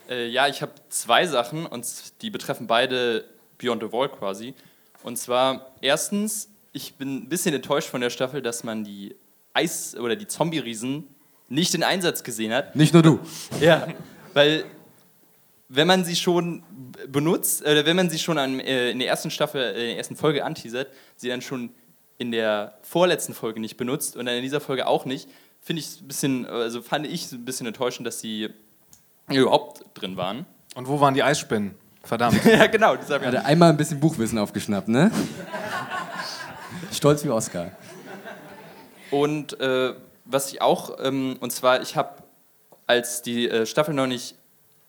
Äh, 0.10 0.27
ja, 0.27 0.48
ich 0.48 0.62
habe 0.62 0.74
zwei 0.89 1.25
Sachen 1.25 1.65
und 1.65 1.86
die 2.21 2.30
betreffen 2.30 2.68
beide 2.68 3.25
Beyond 3.57 3.83
the 3.83 3.92
Wall 3.92 4.10
quasi. 4.10 4.54
Und 5.04 5.18
zwar 5.18 5.71
erstens, 5.81 6.50
ich 6.74 6.95
bin 6.95 7.24
ein 7.24 7.30
bisschen 7.30 7.56
enttäuscht 7.56 7.89
von 7.89 8.01
der 8.01 8.10
Staffel, 8.10 8.42
dass 8.42 8.63
man 8.63 8.83
die 8.83 9.15
Eis- 9.54 9.95
oder 9.95 10.15
die 10.15 10.27
Zombie-Riesen 10.27 11.07
nicht 11.48 11.74
in 11.74 11.83
Einsatz 11.83 12.24
gesehen 12.24 12.54
hat. 12.54 12.75
Nicht 12.75 12.94
nur 12.94 13.04
du. 13.04 13.19
Ja, 13.62 13.88
weil 14.33 14.65
wenn 15.69 15.88
man 15.88 16.04
sie 16.04 16.15
schon 16.15 16.63
benutzt, 17.07 17.62
oder 17.62 17.86
wenn 17.86 17.95
man 17.95 18.10
sie 18.10 18.19
schon 18.19 18.38
an, 18.38 18.60
äh, 18.60 18.92
in 18.92 19.00
der 19.00 19.07
ersten 19.07 19.31
Staffel, 19.31 19.62
äh, 19.62 19.69
in 19.81 19.88
der 19.89 19.98
ersten 19.98 20.15
Folge 20.15 20.44
anteasert, 20.44 20.89
sie 21.15 21.30
dann 21.30 21.42
schon 21.42 21.71
in 22.24 22.31
der 22.31 22.78
vorletzten 22.84 23.34
Folge 23.34 23.60
nicht 23.60 23.75
benutzt 23.75 24.16
und 24.16 24.25
dann 24.25 24.36
in 24.36 24.44
dieser 24.44 24.62
Folge 24.62 24.88
auch 24.88 25.04
nicht, 25.04 25.30
finde 25.60 25.81
ich 25.81 26.00
ein 26.00 26.08
bisschen, 26.08 26.46
also 26.46 26.81
fand 26.81 27.06
ich 27.06 27.30
ein 27.34 27.44
bisschen 27.44 27.68
enttäuschend, 27.68 28.08
dass 28.08 28.22
sie 28.22 28.50
überhaupt 29.28 29.84
drin 29.94 30.16
waren. 30.16 30.46
Und 30.75 30.88
wo 30.88 31.02
waren 31.02 31.14
die 31.14 31.22
Eisspinnen? 31.22 31.75
Verdammt. 32.02 32.44
ja, 32.46 32.68
genau. 32.68 32.96
Das 32.96 33.10
Hat 33.10 33.22
er 33.34 33.46
einmal 33.46 33.70
ein 33.70 33.78
bisschen 33.78 34.00
Buchwissen 34.00 34.40
aufgeschnappt, 34.40 34.88
ne? 34.88 35.12
Stolz 36.94 37.25
wie 37.25 37.30
Oscar. 37.30 37.72
Und 39.12 39.60
äh, 39.60 39.94
was 40.24 40.54
ich 40.54 40.62
auch, 40.62 40.98
ähm, 41.04 41.36
und 41.42 41.52
zwar, 41.52 41.81
ich 41.81 41.98
habe, 41.98 42.24
als 42.88 43.22
die 43.22 43.50
äh, 43.50 43.66
Staffel 43.66 43.94
noch 43.94 44.08
nicht 44.08 44.36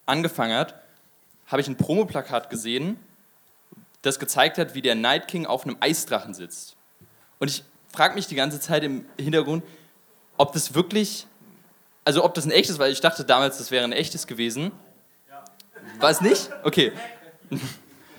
angefangen 0.07 0.57
hat, 0.57 0.77
habe 1.47 1.61
ich 1.61 1.67
ein 1.67 1.77
Promoplakat 1.77 2.49
gesehen, 2.49 2.97
das 4.03 4.21
gezeigt 4.21 4.57
hat, 4.57 4.77
wie 4.77 4.83
der 4.83 4.95
Night 4.95 5.27
King 5.27 5.47
auf 5.47 5.65
einem 5.65 5.77
Eisdrachen 5.81 6.33
sitzt. 6.33 6.77
Und 7.39 7.51
ich 7.51 7.65
frage 7.93 8.15
mich 8.15 8.27
die 8.27 8.35
ganze 8.35 8.61
Zeit 8.61 8.83
im 8.83 9.05
Hintergrund, 9.19 9.63
ob 10.37 10.53
das 10.53 10.75
wirklich, 10.75 11.27
also 12.05 12.25
ob 12.25 12.35
das 12.35 12.45
ein 12.45 12.51
echtes, 12.51 12.79
weil 12.79 12.93
ich 12.93 13.01
dachte 13.01 13.25
damals, 13.25 13.59
das 13.59 13.71
wäre 13.71 13.85
ein 13.85 13.93
echtes 13.93 14.27
gewesen. 14.27 14.73
War 16.01 16.11
es 16.11 16.21
nicht? 16.21 16.51
Okay. 16.65 16.93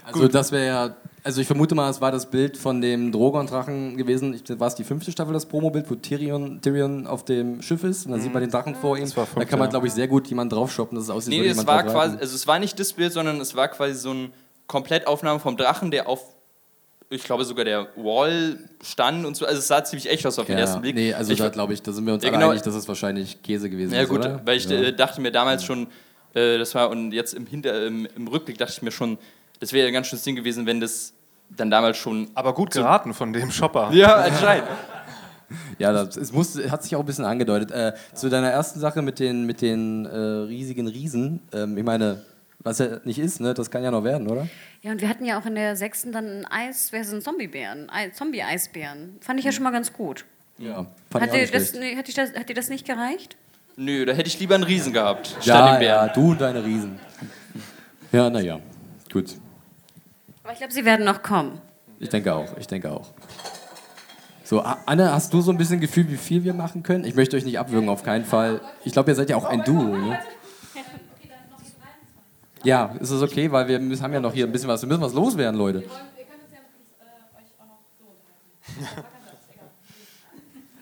Also 0.06 0.28
das 0.28 0.52
wäre 0.52 0.66
ja, 0.68 0.96
also 1.24 1.42
ich 1.42 1.48
vermute 1.48 1.74
mal, 1.74 1.90
es 1.90 2.00
war 2.00 2.12
das 2.12 2.30
Bild 2.30 2.58
von 2.58 2.80
dem 2.80 3.12
Drogon-Drachen 3.12 3.98
gewesen. 3.98 4.36
Ich, 4.36 4.60
war 4.60 4.68
es 4.68 4.76
die 4.76 4.84
fünfte 4.84 5.12
Staffel, 5.12 5.34
das 5.34 5.48
Promobild, 5.48 5.90
wo 5.90 5.96
Tyrion, 5.96 6.62
Tyrion 6.62 7.08
auf 7.08 7.26
dem 7.26 7.64
Schiff 7.64 7.84
ist 7.84 8.06
und 8.06 8.12
dann 8.12 8.22
sieht 8.22 8.32
man 8.32 8.42
den 8.42 8.52
Drachen 8.52 8.76
vor 8.76 8.98
ihm. 8.98 9.06
Mhm. 9.06 9.16
war 9.16 9.28
da 9.34 9.46
kann 9.46 9.58
man, 9.58 9.68
ja. 9.68 9.72
glaube 9.72 9.88
ich, 9.88 9.94
sehr 9.94 10.08
gut 10.08 10.28
jemanden 10.28 10.54
draufshoppen, 10.54 10.96
dass 10.96 11.06
es 11.06 11.10
aussieht, 11.10 11.32
Nee, 11.32 11.40
würde 11.40 11.60
es 11.60 11.66
war 11.66 11.84
quasi, 11.84 12.18
also 12.18 12.36
es 12.36 12.46
war 12.46 12.60
nicht 12.60 12.80
das 12.80 12.94
Bild, 12.94 13.14
sondern 13.14 13.42
es 13.42 13.56
war 13.56 13.68
quasi 13.68 13.96
so 13.96 14.12
eine 14.12 14.30
Komplettaufnahme 14.68 15.40
vom 15.40 15.58
Drachen, 15.58 15.90
der 15.90 16.08
auf, 16.08 16.35
ich 17.10 17.24
glaube 17.24 17.46
sogar 17.46 17.66
der 17.66 17.88
Wall 17.96 18.58
stand 18.84 19.26
und 19.26 19.36
so. 19.36 19.46
Also 19.46 19.60
es 19.60 19.68
sah 19.68 19.84
ziemlich 19.84 20.10
echt 20.10 20.26
aus 20.26 20.40
auf 20.40 20.46
den 20.46 20.58
ja, 20.58 20.62
ersten 20.62 20.82
Blick. 20.82 20.96
Nee, 20.96 21.14
also 21.14 21.32
ich, 21.32 21.40
da 21.40 21.50
glaube 21.50 21.74
ich, 21.74 21.82
da 21.82 21.92
sind 21.92 22.06
wir 22.06 22.14
uns 22.14 22.24
Ja, 22.24 22.30
alle 22.30 22.40
genau. 22.40 22.52
einig, 22.52 22.64
dass 22.64 22.76
es 22.76 22.88
wahrscheinlich 22.88 23.42
Käse 23.42 23.70
gewesen 23.70 23.94
ja 23.94 24.02
ist, 24.02 24.10
gut, 24.10 24.20
oder? 24.20 24.42
weil 24.46 24.58
ich 24.58 24.66
ja. 24.66 24.78
äh, 24.78 24.96
dachte 24.96 25.22
mir 25.22 25.32
damals 25.32 25.64
schon, 25.64 25.88
äh, 26.34 26.58
das 26.58 26.74
war 26.76 26.90
und 26.90 27.12
jetzt 27.12 27.34
im, 27.34 27.46
Hinter, 27.46 27.86
im, 27.86 28.08
im 28.16 28.28
Rückblick 28.28 28.58
dachte 28.58 28.74
ich 28.74 28.82
mir 28.82 28.92
schon, 28.92 29.18
das 29.60 29.72
wäre 29.72 29.84
ja 29.84 29.88
ein 29.88 29.94
ganz 29.94 30.08
schönes 30.08 30.24
Ding 30.24 30.36
gewesen, 30.36 30.66
wenn 30.66 30.80
das 30.80 31.14
dann 31.50 31.70
damals 31.70 31.98
schon. 31.98 32.30
Aber 32.34 32.54
gut 32.54 32.72
geraten 32.72 33.14
von 33.14 33.34
dem 33.34 33.52
Shopper. 33.52 33.90
Ja, 33.94 34.16
anscheinend. 34.16 34.68
Ja, 35.78 35.94
das, 35.94 36.18
es 36.18 36.34
muss, 36.34 36.58
hat 36.72 36.82
sich 36.82 36.96
auch 36.96 37.02
ein 37.02 37.06
bisschen 37.06 37.24
angedeutet. 37.24 37.70
Äh, 37.70 37.94
zu 38.16 38.30
deiner 38.30 38.50
ersten 38.50 38.80
Sache 38.80 39.04
mit 39.04 39.20
den, 39.20 39.46
mit 39.46 39.62
den 39.62 40.08
äh, 40.08 40.18
riesigen 40.18 40.88
Riesen. 40.88 41.40
Ähm, 41.54 41.78
ich 41.78 41.84
meine, 41.84 42.26
was 42.66 42.80
ja 42.80 43.00
nicht 43.06 43.20
ist, 43.20 43.40
ne, 43.40 43.54
das 43.54 43.70
kann 43.72 43.84
ja 43.84 43.92
noch 43.92 44.04
werden, 44.04 44.28
oder? 44.28 44.48
Ja, 44.82 44.92
und 44.92 45.00
wir 45.00 45.08
hatten 45.08 45.24
ja 45.24 45.40
auch 45.40 45.46
in 45.46 45.56
der 45.56 45.76
sechsten 45.76 46.12
dann 46.12 46.42
ein 46.42 46.46
Eis, 46.46 46.92
wer 46.92 47.04
sind 47.04 47.24
Zombiebären? 47.24 47.90
Ei- 47.90 48.10
Zombie-Eisbären. 48.10 49.18
Fand 49.22 49.40
ich 49.40 49.46
ja 49.46 49.52
schon 49.52 49.64
mal 49.64 49.72
ganz 49.72 49.94
gut. 49.94 50.26
Ja. 50.58 50.86
Fand 51.12 51.24
Hat 51.26 51.34
ich 51.36 51.48
auch 51.50 51.52
das, 51.54 51.74
nee, 51.74 51.96
hat, 51.96 52.08
dir 52.08 52.14
das, 52.16 52.34
hat 52.34 52.50
dir 52.50 52.54
das 52.56 52.70
nicht 52.70 52.86
gereicht? 52.86 53.38
Nö, 53.78 54.06
da 54.06 54.14
hätte 54.14 54.28
ich 54.28 54.40
lieber 54.40 54.56
einen 54.56 54.64
Riesen 54.64 54.94
gehabt, 54.94 55.28
statt 55.42 55.46
Ja, 55.46 55.82
ja, 55.82 56.08
du 56.08 56.32
und 56.32 56.42
deine 56.42 56.64
Riesen. 56.66 56.98
Ja, 58.12 58.30
naja, 58.30 58.60
gut. 59.12 59.36
Aber 60.44 60.54
ich 60.54 60.60
glaube, 60.60 60.74
sie 60.74 60.86
werden 60.86 61.06
noch 61.06 61.22
kommen. 61.22 61.62
Ich 62.00 62.10
denke 62.10 62.34
auch, 62.34 62.58
ich 62.58 62.68
denke 62.68 62.92
auch. 62.92 63.12
So, 64.44 64.62
Anne, 64.62 65.12
hast 65.12 65.34
du 65.34 65.42
so 65.42 65.52
ein 65.52 65.58
bisschen 65.58 65.80
Gefühl, 65.80 66.08
wie 66.10 66.18
viel 66.18 66.44
wir 66.44 66.54
machen 66.54 66.84
können? 66.84 67.04
Ich 67.04 67.16
möchte 67.16 67.36
euch 67.36 67.46
nicht 67.46 67.58
abwürgen, 67.60 67.90
auf 67.90 68.04
keinen 68.04 68.26
Fall. 68.26 68.62
Ich 68.84 68.94
glaube, 68.94 69.12
ihr 69.12 69.16
seid 69.16 69.30
ja 69.30 69.36
auch 69.38 69.46
ein 69.46 69.64
Duo, 69.64 69.84
ne? 69.98 70.20
Ja, 72.66 72.96
ist 73.00 73.12
das 73.12 73.22
okay, 73.22 73.52
weil 73.52 73.68
wir 73.68 73.80
müssen, 73.80 74.04
haben 74.04 74.14
ja 74.14 74.20
noch 74.20 74.34
hier 74.34 74.46
ein 74.46 74.52
bisschen 74.52 74.68
was. 74.68 74.82
Wir 74.82 74.88
müssen 74.88 75.02
was 75.02 75.14
loswerden, 75.14 75.58
Leute. 75.58 75.84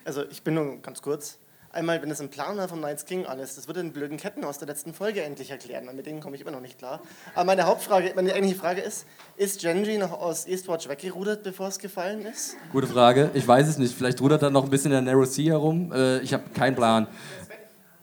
Also 0.05 0.23
ich 0.29 0.43
bin 0.43 0.55
nur 0.55 0.81
ganz 0.81 1.01
kurz. 1.01 1.39
Einmal, 1.71 2.01
wenn 2.01 2.11
es 2.11 2.21
ein 2.21 2.29
Plan 2.29 2.57
war 2.57 2.67
vom 2.67 2.81
Night's 2.81 3.05
King 3.05 3.25
alles, 3.25 3.55
das 3.55 3.67
würde 3.67 3.81
den 3.81 3.93
blöden 3.93 4.17
Ketten 4.17 4.43
aus 4.43 4.59
der 4.59 4.67
letzten 4.67 4.93
Folge 4.93 5.23
endlich 5.23 5.49
erklären. 5.49 5.87
Mit 5.95 6.05
denen 6.05 6.19
komme 6.19 6.35
ich 6.35 6.41
immer 6.41 6.51
noch 6.51 6.59
nicht 6.59 6.77
klar. 6.77 7.01
Aber 7.33 7.45
meine 7.45 7.63
Hauptfrage, 7.63 8.11
meine 8.15 8.33
eigentliche 8.33 8.59
Frage 8.59 8.81
ist, 8.81 9.07
ist 9.37 9.61
Genji 9.61 9.97
noch 9.97 10.11
aus 10.11 10.45
Eastwatch 10.45 10.87
weggerudert, 10.87 11.41
bevor 11.41 11.69
es 11.69 11.79
gefallen 11.79 12.25
ist? 12.25 12.57
Gute 12.71 12.85
Frage. 12.85 13.31
Ich 13.33 13.47
weiß 13.47 13.67
es 13.67 13.77
nicht. 13.77 13.95
Vielleicht 13.95 14.21
rudert 14.21 14.43
er 14.43 14.51
noch 14.51 14.65
ein 14.65 14.69
bisschen 14.69 14.91
in 14.91 15.05
der 15.05 15.13
Narrow 15.13 15.25
Sea 15.25 15.53
herum. 15.53 15.91
Äh, 15.91 16.19
ich 16.19 16.33
habe 16.33 16.43
keinen 16.53 16.75
Plan. 16.75 17.07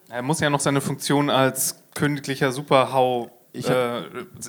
Er 0.08 0.22
muss 0.22 0.40
ja 0.40 0.50
noch 0.50 0.60
seine 0.60 0.80
Funktion 0.80 1.30
als 1.30 1.76
königlicher 1.94 2.50
Superhau 2.50 3.30
Ich 3.52 3.69
hab- 3.69 3.76
äh, 3.76 4.02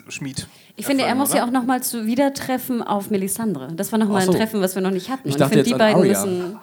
Schmied. 0.09 0.47
Ich 0.75 0.85
finde, 0.85 1.03
er 1.05 1.15
muss 1.15 1.31
oder? 1.31 1.39
ja 1.39 1.45
auch 1.45 1.51
nochmal 1.51 1.81
zu 1.81 2.05
wieder 2.05 2.33
treffen 2.33 2.83
auf 2.83 3.09
Melisandre. 3.09 3.69
Das 3.75 3.91
war 3.91 3.99
nochmal 3.99 4.21
so. 4.23 4.31
ein 4.31 4.37
Treffen, 4.37 4.61
was 4.61 4.75
wir 4.75 4.81
noch 4.81 4.91
nicht 4.91 5.09
hatten. 5.09 5.27
Ich 5.27 5.35
dachte 5.35 5.49
finde, 5.55 5.57
jetzt 5.59 5.67
die 5.69 5.73
an 5.73 5.79
beiden 5.79 6.07
müssen. 6.07 6.59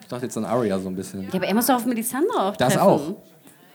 Ich 0.00 0.06
dachte 0.08 0.24
jetzt 0.24 0.36
an 0.38 0.44
Arya 0.44 0.78
so 0.78 0.88
ein 0.88 0.96
bisschen. 0.96 1.22
Ja, 1.22 1.28
aber 1.34 1.46
er 1.46 1.54
muss 1.54 1.66
doch 1.66 1.74
auf 1.76 1.86
Melisandre 1.86 2.40
auch 2.40 2.56
Das 2.56 2.72
treffen. 2.74 2.86
auch. 2.88 3.00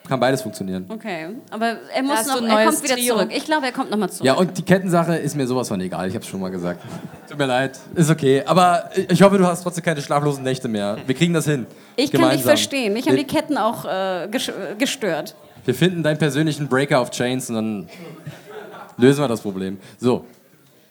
Kann 0.08 0.20
beides 0.20 0.42
funktionieren. 0.44 0.86
Okay, 0.88 1.30
aber 1.50 1.78
er 1.94 2.04
muss 2.04 2.18
hast 2.18 2.28
noch, 2.28 2.38
ein 2.38 2.46
er 2.48 2.66
kommt 2.66 2.84
wieder 2.84 2.96
Trio. 2.96 3.16
zurück. 3.16 3.32
Ich 3.36 3.46
glaube, 3.46 3.66
er 3.66 3.72
kommt 3.72 3.90
nochmal 3.90 4.10
zurück. 4.12 4.26
Ja, 4.26 4.34
und 4.36 4.56
die 4.56 4.62
Kettensache 4.62 5.16
ist 5.16 5.36
mir 5.36 5.48
sowas 5.48 5.68
von 5.68 5.82
egal. 5.82 6.08
Ich 6.08 6.14
habe 6.14 6.24
es 6.24 6.30
schon 6.30 6.40
mal 6.42 6.52
gesagt. 6.52 6.82
Tut 7.28 7.38
mir 7.40 7.48
leid. 7.48 7.80
Ist 7.96 8.12
okay. 8.12 8.44
Aber 8.46 8.92
ich 9.10 9.22
hoffe, 9.24 9.40
du 9.40 9.48
hast 9.48 9.64
trotzdem 9.64 9.84
keine 9.84 10.02
schlaflosen 10.04 10.44
Nächte 10.44 10.68
mehr. 10.68 10.98
Wir 11.08 11.16
kriegen 11.16 11.34
das 11.34 11.46
hin. 11.46 11.66
ich 11.96 12.12
kann 12.12 12.22
dich 12.22 12.30
Gemeinsam. 12.30 12.44
verstehen. 12.46 12.94
Mich 12.94 13.08
haben 13.08 13.18
die 13.18 13.24
Ketten 13.26 13.58
auch 13.58 13.86
äh, 13.86 14.26
äh, 14.26 14.30
gestört. 14.78 15.36
Wir 15.66 15.74
finden 15.74 16.04
deinen 16.04 16.18
persönlichen 16.18 16.68
Breaker 16.68 17.00
auf 17.00 17.12
Chains 17.12 17.50
und 17.50 17.56
dann 17.56 17.90
lösen 18.98 19.24
wir 19.24 19.28
das 19.28 19.42
Problem. 19.42 19.80
So, 20.00 20.26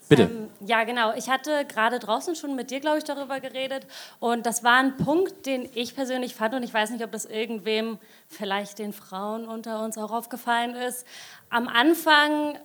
bitte. 0.09 0.31
Ja, 0.67 0.85
genau. 0.85 1.13
Ich 1.15 1.29
hatte 1.29 1.65
gerade 1.67 1.99
draußen 1.99 2.37
schon 2.37 2.57
mit 2.57 2.71
dir, 2.71 2.81
glaube 2.81 2.99
ich, 2.99 3.05
darüber 3.05 3.39
geredet. 3.39 3.87
Und 4.19 4.47
das 4.47 4.65
war 4.65 4.79
ein 4.79 4.97
Punkt, 4.97 5.47
den 5.47 5.69
ich 5.75 5.95
persönlich 5.95 6.35
fand. 6.35 6.55
Und 6.55 6.63
ich 6.63 6.73
weiß 6.73 6.91
nicht, 6.91 7.05
ob 7.05 7.13
das 7.13 7.27
irgendwem, 7.27 7.99
vielleicht 8.29 8.79
den 8.79 8.93
Frauen 8.93 9.47
unter 9.47 9.85
uns 9.85 9.99
auch 9.99 10.11
aufgefallen 10.11 10.75
ist. 10.75 11.07
Am 11.51 11.69
Anfang, 11.69 12.59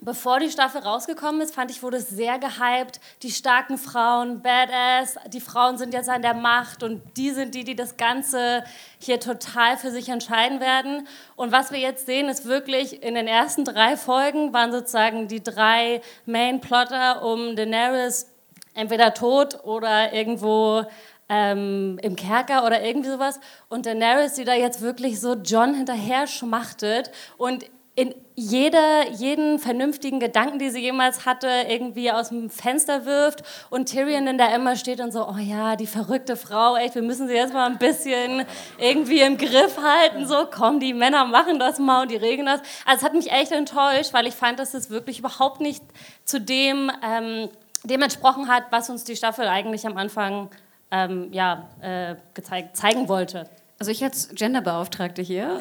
bevor 0.00 0.40
die 0.40 0.50
Staffel 0.50 0.82
rausgekommen 0.82 1.40
ist, 1.40 1.54
fand 1.54 1.70
ich, 1.70 1.82
wurde 1.82 1.98
es 1.98 2.08
sehr 2.08 2.38
gehypt. 2.38 3.00
Die 3.22 3.30
starken 3.30 3.78
Frauen, 3.78 4.42
Badass, 4.42 5.16
die 5.32 5.40
Frauen 5.40 5.78
sind 5.78 5.94
jetzt 5.94 6.08
an 6.08 6.22
der 6.22 6.34
Macht 6.34 6.82
und 6.82 7.02
die 7.16 7.30
sind 7.30 7.54
die, 7.54 7.64
die 7.64 7.76
das 7.76 7.96
Ganze 7.96 8.64
hier 8.98 9.20
total 9.20 9.76
für 9.76 9.90
sich 9.90 10.08
entscheiden 10.08 10.60
werden. 10.60 11.06
Und 11.36 11.52
was 11.52 11.70
wir 11.70 11.78
jetzt 11.78 12.06
sehen, 12.06 12.28
ist 12.28 12.44
wirklich, 12.44 13.02
in 13.02 13.14
den 13.14 13.26
ersten 13.26 13.64
drei 13.64 13.96
Folgen 13.96 14.52
waren 14.52 14.72
sozusagen 14.72 15.28
die 15.28 15.42
drei 15.42 16.00
Main-Plotter 16.26 17.22
um 17.24 17.56
Daenerys 17.56 18.26
entweder 18.74 19.14
tot 19.14 19.64
oder 19.64 20.12
irgendwo 20.12 20.84
ähm, 21.28 21.98
im 22.02 22.16
Kerker 22.16 22.66
oder 22.66 22.82
irgendwie 22.82 23.10
sowas. 23.10 23.40
Und 23.68 23.86
Daenerys, 23.86 24.34
die 24.34 24.44
da 24.44 24.54
jetzt 24.54 24.80
wirklich 24.80 25.20
so 25.20 25.34
John 25.34 25.74
hinterher 25.74 26.26
schmachtet 26.26 27.10
und 27.36 27.64
in 28.00 28.14
jeder, 28.34 29.10
jeden 29.10 29.58
vernünftigen 29.58 30.20
Gedanken, 30.20 30.58
die 30.58 30.70
sie 30.70 30.80
jemals 30.80 31.26
hatte, 31.26 31.48
irgendwie 31.68 32.10
aus 32.10 32.30
dem 32.30 32.48
Fenster 32.48 33.04
wirft 33.04 33.42
und 33.68 33.90
Tyrion 33.90 34.24
dann 34.24 34.38
da 34.38 34.54
immer 34.54 34.76
steht 34.76 35.00
und 35.00 35.12
so, 35.12 35.28
oh 35.28 35.36
ja, 35.36 35.76
die 35.76 35.86
verrückte 35.86 36.34
Frau, 36.36 36.76
echt, 36.76 36.94
wir 36.94 37.02
müssen 37.02 37.28
sie 37.28 37.34
jetzt 37.34 37.52
mal 37.52 37.66
ein 37.66 37.76
bisschen 37.76 38.46
irgendwie 38.78 39.20
im 39.20 39.36
Griff 39.36 39.76
halten, 39.76 40.26
so, 40.26 40.46
komm, 40.50 40.80
die 40.80 40.94
Männer 40.94 41.26
machen 41.26 41.58
das 41.58 41.78
mal 41.78 42.00
und 42.00 42.10
die 42.10 42.16
regeln 42.16 42.46
das. 42.46 42.62
Also 42.86 43.00
es 43.00 43.04
hat 43.04 43.12
mich 43.12 43.30
echt 43.30 43.52
enttäuscht, 43.52 44.14
weil 44.14 44.26
ich 44.26 44.34
fand, 44.34 44.58
dass 44.58 44.72
es 44.72 44.88
wirklich 44.88 45.18
überhaupt 45.18 45.60
nicht 45.60 45.84
zu 46.24 46.40
dem, 46.40 46.90
ähm, 47.06 47.50
dem 47.84 48.00
entsprochen 48.00 48.48
hat, 48.48 48.62
was 48.70 48.88
uns 48.88 49.04
die 49.04 49.16
Staffel 49.16 49.46
eigentlich 49.46 49.86
am 49.86 49.98
Anfang 49.98 50.48
ähm, 50.90 51.28
ja, 51.32 51.68
äh, 51.82 52.14
gezeigt, 52.32 52.78
zeigen 52.78 53.10
wollte. 53.10 53.50
Also 53.78 53.92
ich 53.92 54.02
als 54.02 54.30
Genderbeauftragte 54.34 55.20
hier. 55.20 55.60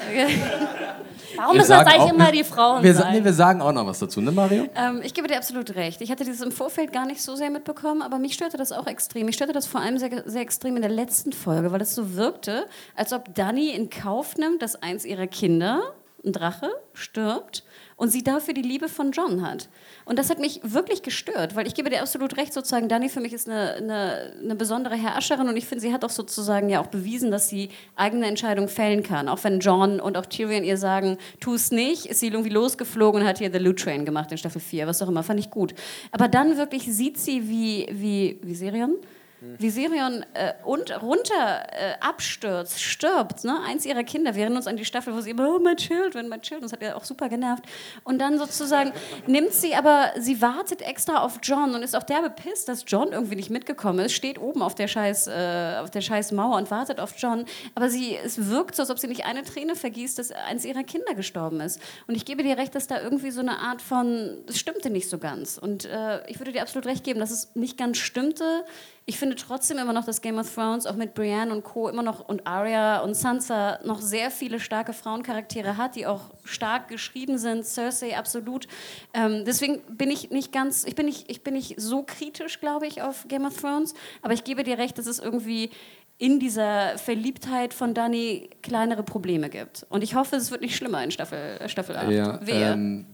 Warum 1.39 1.53
Wir 1.53 1.58
müssen 1.60 1.69
das 1.72 1.79
sagen 1.79 1.89
eigentlich 1.89 2.12
auch- 2.12 2.15
immer 2.15 2.31
die 2.31 2.43
Frauen 2.43 2.84
Wir, 2.84 2.93
sein? 2.96 3.13
nee, 3.13 3.24
wir 3.24 3.34
sagen 3.34 3.62
auch 3.62 3.72
noch 3.72 3.86
was 3.86 4.00
dazu, 4.00 4.22
ne 4.22 4.31
Mario? 4.31 4.67
Ähm, 4.75 5.01
ich 5.03 5.13
gebe 5.13 5.27
dir 5.27 5.38
absolut 5.38 5.75
recht. 5.75 6.01
Ich 6.01 6.12
hatte 6.12 6.24
dieses 6.24 6.41
im 6.41 6.51
Vorfeld 6.51 6.91
gar 6.93 7.05
nicht 7.05 7.22
so 7.22 7.36
sehr 7.36 7.50
mitbekommen, 7.50 8.01
aber 8.01 8.19
mich 8.19 8.34
störte 8.34 8.58
das 8.58 8.72
auch 8.72 8.88
extrem. 8.88 9.25
Mich 9.25 9.36
störte 9.36 9.53
das 9.53 9.65
vor 9.67 9.81
allem 9.81 9.98
sehr, 9.98 10.24
sehr 10.25 10.41
extrem 10.41 10.75
in 10.75 10.81
der 10.81 10.91
letzten 10.91 11.31
Folge, 11.34 11.72
weil 11.72 11.81
es 11.81 11.96
so 11.96 12.15
wirkte, 12.15 12.65
als 12.96 13.13
ob 13.13 13.34
Dani 13.36 13.69
in 13.72 13.89
Kauf 13.89 14.38
nimmt, 14.38 14.62
dass 14.62 14.75
eins 14.81 15.05
ihrer 15.05 15.27
Kinder, 15.27 15.81
ein 16.26 16.34
Drache, 16.34 16.70
stirbt 16.94 17.64
und 17.96 18.10
sie 18.10 18.24
dafür 18.24 18.54
die 18.54 18.62
Liebe 18.62 18.88
von 18.88 19.12
John 19.12 19.42
hat. 19.42 19.70
Und 20.06 20.18
das 20.20 20.30
hat 20.30 20.40
mich 20.40 20.62
wirklich 20.64 21.04
gestört, 21.04 21.56
weil 21.56 21.68
ich 21.68 21.74
gebe 21.74 21.90
dir 21.90 22.02
absolut 22.02 22.38
recht, 22.38 22.54
sozusagen, 22.54 22.88
Dani 22.88 23.10
für 23.10 23.20
mich 23.20 23.34
ist 23.34 23.50
eine, 23.50 23.74
eine, 23.74 24.34
eine 24.42 24.56
besondere 24.56 24.96
Herrscherin 24.96 25.50
und 25.50 25.58
ich 25.58 25.66
finde, 25.66 25.82
sie 25.82 25.94
hat 25.94 26.06
auch 26.06 26.10
sozusagen 26.10 26.70
ja 26.70 26.82
auch 26.82 26.88
bewiesen, 26.88 27.30
dass 27.30 27.50
sie 27.50 27.70
eigene 27.96 28.28
Entscheidungen 28.28 28.70
fällen 28.70 29.04
kann. 29.04 29.28
Auch 29.28 29.44
wenn 29.44 29.60
John 29.60 30.00
und 30.00 30.18
auch 30.18 30.26
Tyrion 30.26 30.64
ihr 30.64 30.78
sagen, 30.78 31.18
tu 31.40 31.56
es 31.56 31.72
nicht, 31.72 32.06
ist 32.06 32.22
sie 32.22 32.28
irgendwie 32.28 32.50
losgeflogen 32.50 33.22
und 33.22 33.28
hat 33.28 33.40
hier 33.40 33.52
The 33.52 33.60
Loot 33.60 33.80
Train 33.80 34.06
gemacht 34.06 34.32
in 34.32 34.38
Staffel 34.38 34.62
4, 34.62 34.88
was 34.88 35.02
auch 35.02 35.10
immer, 35.10 35.24
fand 35.24 35.40
ich 35.40 35.50
gut. 35.50 35.74
Aber 36.12 36.28
dann 36.28 36.58
wirklich 36.58 36.84
sieht 36.84 37.18
sie, 37.18 37.50
wie, 37.50 37.88
wie, 37.92 38.40
wie 38.42 38.56
Sirion? 38.56 38.96
Wie 39.41 39.69
Sirion 39.69 40.25
äh, 40.34 40.53
und 40.65 41.01
runter 41.01 41.67
äh, 41.72 41.93
abstürzt, 42.01 42.81
stirbt, 42.81 43.46
ne? 43.46 43.62
eins 43.65 43.86
ihrer 43.86 44.03
Kinder. 44.03 44.36
Wir 44.36 44.41
erinnern 44.41 44.58
uns 44.58 44.67
an 44.67 44.75
die 44.75 44.84
Staffel, 44.84 45.15
wo 45.15 45.22
sie 45.22 45.29
immer, 45.29 45.55
oh, 45.55 45.60
my 45.60 45.75
children, 45.75 46.27
my 46.27 46.39
children, 46.39 46.63
das 46.63 46.74
hat 46.74 46.81
ja 46.81 46.96
auch 46.96 47.05
super 47.05 47.29
genervt. 47.29 47.63
Und 48.03 48.19
dann 48.19 48.38
sozusagen 48.38 48.91
nimmt 49.27 49.53
sie 49.53 49.75
aber, 49.75 50.12
sie 50.19 50.41
wartet 50.41 50.81
extra 50.81 51.24
auf 51.24 51.39
John 51.41 51.74
und 51.74 51.84
ist 51.84 51.96
auch 51.96 52.03
derbe 52.03 52.29
pisst, 52.29 52.67
dass 52.67 52.84
John 52.86 53.13
irgendwie 53.13 53.38
nicht 53.38 53.50
mitgekommen 53.50 54.05
ist, 54.05 54.13
steht 54.13 54.39
oben 54.39 54.62
auf 54.62 54.75
der 54.75 54.89
scheiß, 54.89 55.27
äh, 55.27 55.77
auf 55.81 55.89
der 55.89 56.01
scheiß 56.01 56.34
Mauer 56.34 56.58
und 56.58 56.69
wartet 56.69 57.00
auf 57.00 57.13
John. 57.17 57.46
Aber 57.75 57.89
sie, 57.89 58.17
es 58.17 58.50
wirkt 58.50 58.75
so, 58.75 58.84
als 58.84 58.89
ob 58.89 59.00
sie 59.00 59.08
nicht 59.08 59.25
eine 59.25 59.43
Träne 59.43 59.77
vergießt, 59.77 60.19
dass 60.19 60.31
eins 60.31 60.65
ihrer 60.65 60.84
Kinder 60.84 61.15
gestorben 61.15 61.62
ist. 61.62 61.79
Und 62.08 62.15
ich 62.15 62.25
gebe 62.25 62.43
dir 62.43 62.58
recht, 62.58 62.75
dass 62.75 62.88
da 62.88 63.01
irgendwie 63.01 63.31
so 63.31 63.39
eine 63.39 63.60
Art 63.60 63.81
von, 63.81 64.38
es 64.48 64.60
stimmte 64.60 64.89
nicht 64.89 65.10
so 65.10 65.17
ganz. 65.17 65.58
Und 65.58 65.86
äh, 65.86 66.27
ich 66.27 66.39
würde 66.39 66.51
dir 66.51 66.62
absolut 66.62 66.88
recht 66.88 67.05
geben, 67.05 67.22
dass 67.22 67.31
es 67.31 67.55
nicht 67.55 67.77
ganz 67.77 67.98
stimmte. 67.98 68.65
Ich 69.10 69.18
finde 69.18 69.36
trotzdem 69.36 69.80
immer 69.80 69.92
noch, 69.92 70.06
dass 70.06 70.22
Game 70.22 70.38
of 70.38 70.54
Thrones 70.54 70.86
auch 70.86 70.96
mit 70.96 71.16
Brienne 71.16 71.51
und 71.51 71.63
Co. 71.63 71.89
immer 71.89 72.04
noch 72.04 72.30
und 72.30 72.46
Arya 72.46 73.00
und 73.00 73.16
Sansa 73.16 73.80
noch 73.84 74.01
sehr 74.01 74.30
viele 74.30 74.60
starke 74.60 74.94
Frauencharaktere 74.94 75.78
hat, 75.78 75.96
die 75.96 76.06
auch 76.06 76.30
stark 76.44 76.89
geschrieben 76.89 77.39
sind. 77.39 77.66
Cersei 77.66 78.16
absolut. 78.16 78.68
Ähm, 79.16 79.46
deswegen 79.48 79.82
bin 79.89 80.12
ich 80.12 80.30
nicht 80.30 80.51
ganz, 80.51 80.84
ich 80.84 80.94
bin 80.94 81.08
nicht, 81.08 81.28
ich 81.28 81.44
bin 81.44 81.56
nicht 81.56 81.82
so 81.82 82.04
kritisch, 82.04 82.60
glaube 82.60 82.86
ich, 82.86 83.01
auf 83.01 83.28
Game 83.28 83.48
of 83.48 83.60
Thrones. 83.60 83.96
Aber 84.22 84.36
ich 84.36 84.44
gebe 84.44 84.63
dir 84.63 84.78
recht, 84.78 85.00
dass 85.00 85.08
es 85.08 85.18
irgendwie 85.18 85.72
in 86.20 86.39
dieser 86.39 87.00
Verliebtheit 87.00 87.74
von 87.74 87.96
Dani 87.96 88.51
kleinere 88.62 89.01
Probleme 89.01 89.50
gibt. 89.50 89.88
Und 89.89 90.04
ich 90.04 90.13
hoffe, 90.13 90.36
es 90.36 90.51
wird 90.51 90.62
nicht 90.62 90.75
schlimmer 90.75 91.04
in 91.04 91.10
Staffel, 91.10 91.68
Staffel 91.68 91.96
8. 91.96 92.12
Ja, 92.12 92.39
ähm, 92.46 93.08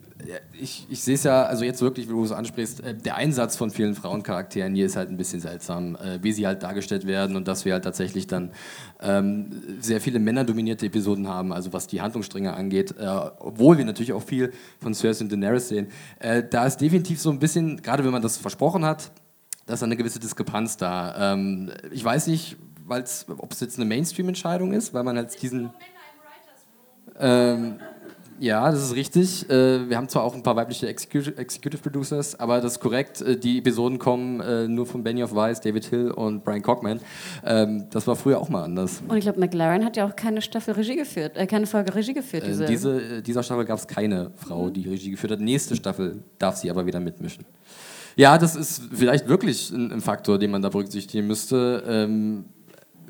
ich, 0.54 0.88
ich 0.90 1.04
sehe 1.04 1.16
es 1.16 1.24
ja, 1.24 1.44
also 1.44 1.66
jetzt 1.66 1.82
wirklich, 1.82 2.08
wie 2.08 2.12
du 2.12 2.24
es 2.24 2.32
ansprichst, 2.32 2.82
äh, 2.82 2.94
der 2.94 3.16
Einsatz 3.16 3.56
von 3.56 3.70
vielen 3.70 3.96
Frauencharakteren 3.96 4.76
hier 4.76 4.86
ist 4.86 4.96
halt 4.96 5.10
ein 5.10 5.18
bisschen 5.18 5.40
seltsam, 5.40 5.96
äh, 5.96 6.20
wie 6.22 6.32
sie 6.32 6.46
halt 6.46 6.64
dargestellt 6.64 7.08
werden 7.08 7.36
und 7.36 7.48
dass 7.48 7.66
wir 7.66 7.74
halt 7.74 7.84
tatsächlich 7.84 8.28
dann 8.28 8.52
ähm, 9.02 9.52
sehr 9.80 10.02
viele 10.02 10.20
männerdominierte 10.20 10.86
Episoden 10.86 11.28
haben, 11.28 11.52
also 11.54 11.74
was 11.74 11.88
die 11.88 12.02
Handlungsstränge 12.02 12.54
angeht, 12.54 12.96
äh, 12.98 13.06
obwohl 13.40 13.78
wir 13.78 13.86
natürlich 13.86 14.14
auch 14.14 14.24
viel 14.24 14.54
von 14.80 14.94
Cersei 14.94 15.24
und 15.26 15.32
Daenerys 15.32 15.70
sehen. 15.70 15.88
Äh, 16.20 16.44
da 16.50 16.66
ist 16.66 16.78
definitiv 16.78 17.20
so 17.20 17.30
ein 17.30 17.40
bisschen, 17.40 17.82
gerade 17.82 18.04
wenn 18.04 18.12
man 18.12 18.22
das 18.22 18.38
versprochen 18.38 18.86
hat, 18.86 19.12
da 19.66 19.74
ist 19.74 19.84
eine 19.84 19.98
gewisse 19.98 20.20
Diskrepanz 20.20 20.78
da. 20.78 21.34
Ähm, 21.34 21.72
ich 21.92 22.04
weiß 22.04 22.28
nicht, 22.28 22.58
ob 22.88 23.52
es 23.52 23.60
jetzt 23.60 23.78
eine 23.78 23.86
Mainstream-Entscheidung 23.86 24.74
ist, 24.74 24.94
weil 24.94 25.04
man 25.04 25.18
halt 25.18 25.42
diesen... 25.42 25.72
Ähm, 27.18 27.80
ja, 28.40 28.70
das 28.70 28.84
ist 28.84 28.96
richtig. 28.96 29.50
Äh, 29.50 29.90
wir 29.90 29.98
haben 29.98 30.10
zwar 30.10 30.24
auch 30.24 30.36
ein 30.36 30.44
paar 30.44 30.56
weibliche 30.56 30.88
Executive, 30.88 31.78
Producers, 31.78 32.40
aber 32.40 32.62
das 32.62 32.74
ist 32.74 32.80
korrekt. 32.80 33.22
Äh, 33.22 33.38
die 33.38 33.60
Episoden 33.60 34.00
kommen 34.00 34.40
äh, 34.42 34.68
nur 34.68 34.86
von 34.86 35.04
Benioff 35.04 35.34
Weiss, 35.34 35.62
David 35.62 35.86
Hill 35.86 36.12
und 36.12 36.44
Brian 36.44 36.62
Cockman. 36.62 37.00
Ähm, 37.46 37.86
das 37.92 38.08
war 38.08 38.16
früher 38.16 38.40
auch 38.40 38.50
mal 38.50 38.64
anders. 38.64 39.02
Und 39.08 39.18
ich 39.18 39.24
glaube, 39.24 39.40
McLaren 39.40 39.86
hat 39.86 39.98
ja 39.98 40.08
auch 40.08 40.16
keine 40.16 40.42
Staffel 40.42 40.74
Regie 40.74 40.96
geführt, 40.96 41.38
äh, 41.38 41.48
keine 41.48 41.68
Folge 41.68 41.94
Regie 41.96 42.14
geführt. 42.14 42.46
Diese. 42.46 42.66
diese, 42.66 43.22
dieser 43.22 43.44
Staffel 43.44 43.66
gab 43.66 43.80
es 43.80 43.88
keine 43.88 44.32
Frau, 44.36 44.70
die 44.70 44.88
Regie 44.88 45.12
geführt 45.12 45.34
hat. 45.34 45.40
Nächste 45.40 45.76
Staffel 45.76 46.24
darf 46.38 46.58
sie 46.58 46.70
aber 46.70 46.86
wieder 46.86 47.00
mitmischen. 47.00 47.46
Ja, 48.18 48.38
das 48.38 48.56
ist 48.56 48.82
vielleicht 48.94 49.28
wirklich 49.28 49.72
ein, 49.72 49.92
ein 49.92 50.02
Faktor, 50.02 50.40
den 50.40 50.52
man 50.52 50.62
da 50.62 50.70
berücksichtigen 50.70 51.28
müsste. 51.28 51.84
Ähm, 51.86 52.46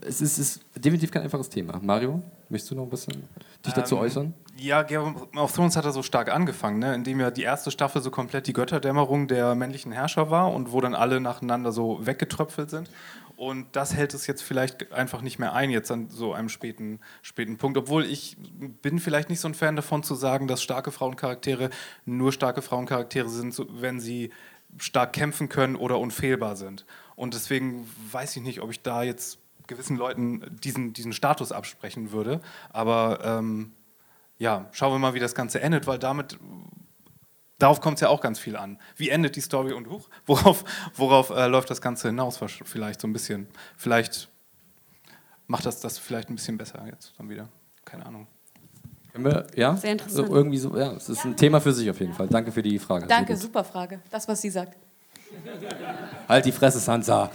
es 0.07 0.21
ist, 0.21 0.37
ist 0.37 0.61
definitiv 0.75 1.11
kein 1.11 1.23
einfaches 1.23 1.49
Thema. 1.49 1.79
Mario, 1.81 2.21
möchtest 2.49 2.71
du 2.71 2.75
noch 2.75 2.83
ein 2.83 2.89
bisschen 2.89 3.27
dich 3.65 3.73
dazu 3.73 3.95
Ähm, 3.95 4.01
äußern? 4.01 4.33
Ja, 4.57 4.83
Game 4.83 5.15
of 5.35 5.51
Thrones 5.51 5.75
hat 5.75 5.85
er 5.85 5.91
so 5.91 6.03
stark 6.03 6.31
angefangen, 6.31 6.79
ne? 6.79 6.95
indem 6.95 7.19
ja 7.19 7.31
die 7.31 7.43
erste 7.43 7.71
Staffel 7.71 8.01
so 8.01 8.11
komplett 8.11 8.47
die 8.47 8.53
Götterdämmerung 8.53 9.27
der 9.27 9.55
männlichen 9.55 9.91
Herrscher 9.91 10.29
war 10.29 10.53
und 10.53 10.71
wo 10.71 10.79
dann 10.81 10.95
alle 10.95 11.19
nacheinander 11.19 11.71
so 11.71 12.05
weggetröpfelt 12.05 12.69
sind. 12.69 12.89
Und 13.37 13.67
das 13.75 13.93
hält 13.93 14.13
es 14.13 14.27
jetzt 14.27 14.43
vielleicht 14.43 14.93
einfach 14.93 15.21
nicht 15.21 15.39
mehr 15.39 15.51
ein, 15.53 15.69
jetzt 15.69 15.91
an 15.91 16.09
so 16.09 16.33
einem 16.33 16.47
späten, 16.47 17.01
späten 17.21 17.57
Punkt. 17.57 17.77
Obwohl 17.77 18.05
ich 18.05 18.37
bin 18.81 18.99
vielleicht 18.99 19.29
nicht 19.29 19.41
so 19.41 19.49
ein 19.49 19.53
Fan 19.53 19.75
davon 19.75 20.03
zu 20.03 20.15
sagen, 20.15 20.47
dass 20.47 20.63
starke 20.63 20.91
Frauencharaktere 20.91 21.69
nur 22.05 22.31
starke 22.31 22.61
Frauencharaktere 22.61 23.27
sind, 23.27 23.53
wenn 23.81 23.99
sie 23.99 24.31
stark 24.77 25.11
kämpfen 25.11 25.49
können 25.49 25.75
oder 25.75 25.99
unfehlbar 25.99 26.55
sind. 26.55 26.85
Und 27.17 27.33
deswegen 27.33 27.89
weiß 28.11 28.37
ich 28.37 28.43
nicht, 28.43 28.61
ob 28.61 28.71
ich 28.71 28.81
da 28.81 29.03
jetzt 29.03 29.39
gewissen 29.67 29.97
Leuten 29.97 30.41
diesen, 30.63 30.93
diesen 30.93 31.13
Status 31.13 31.51
absprechen 31.51 32.11
würde. 32.11 32.41
Aber 32.71 33.19
ähm, 33.23 33.73
ja, 34.37 34.67
schauen 34.71 34.93
wir 34.93 34.99
mal, 34.99 35.13
wie 35.13 35.19
das 35.19 35.35
Ganze 35.35 35.61
endet, 35.61 35.87
weil 35.87 35.99
damit, 35.99 36.37
darauf 37.59 37.81
kommt 37.81 37.95
es 37.95 38.01
ja 38.01 38.09
auch 38.09 38.21
ganz 38.21 38.39
viel 38.39 38.55
an. 38.55 38.79
Wie 38.95 39.09
endet 39.09 39.35
die 39.35 39.41
Story 39.41 39.73
und 39.73 39.89
huch, 39.89 40.09
worauf, 40.25 40.63
worauf 40.95 41.29
äh, 41.29 41.47
läuft 41.47 41.69
das 41.69 41.81
Ganze 41.81 42.09
hinaus? 42.09 42.39
Vielleicht 42.63 43.01
so 43.01 43.07
ein 43.07 43.13
bisschen. 43.13 43.47
Vielleicht 43.77 44.29
macht 45.47 45.65
das 45.65 45.79
das 45.79 45.97
vielleicht 45.97 46.29
ein 46.29 46.35
bisschen 46.35 46.57
besser 46.57 46.85
jetzt 46.87 47.13
dann 47.17 47.29
wieder. 47.29 47.49
Keine 47.83 48.05
Ahnung. 48.05 48.27
Können 49.13 49.25
wir, 49.25 49.47
ja? 49.55 49.77
Sehr 49.77 49.93
interessant. 49.93 50.27
So, 50.27 50.35
irgendwie 50.35 50.57
so, 50.57 50.77
ja, 50.77 50.91
es 50.91 51.07
ist 51.07 51.23
ein 51.23 51.37
Thema 51.37 51.61
für 51.61 51.71
sich 51.71 51.89
auf 51.89 51.99
jeden 52.01 52.13
Fall. 52.13 52.27
Danke 52.27 52.51
für 52.51 52.61
die 52.61 52.77
Frage. 52.79 53.07
Danke, 53.07 53.37
super 53.37 53.63
Frage. 53.63 54.01
Das, 54.11 54.27
was 54.27 54.41
sie 54.41 54.49
sagt. 54.49 54.77
Halt 56.27 56.45
die 56.45 56.51
Fresse, 56.51 56.79
Sansa. 56.79 57.31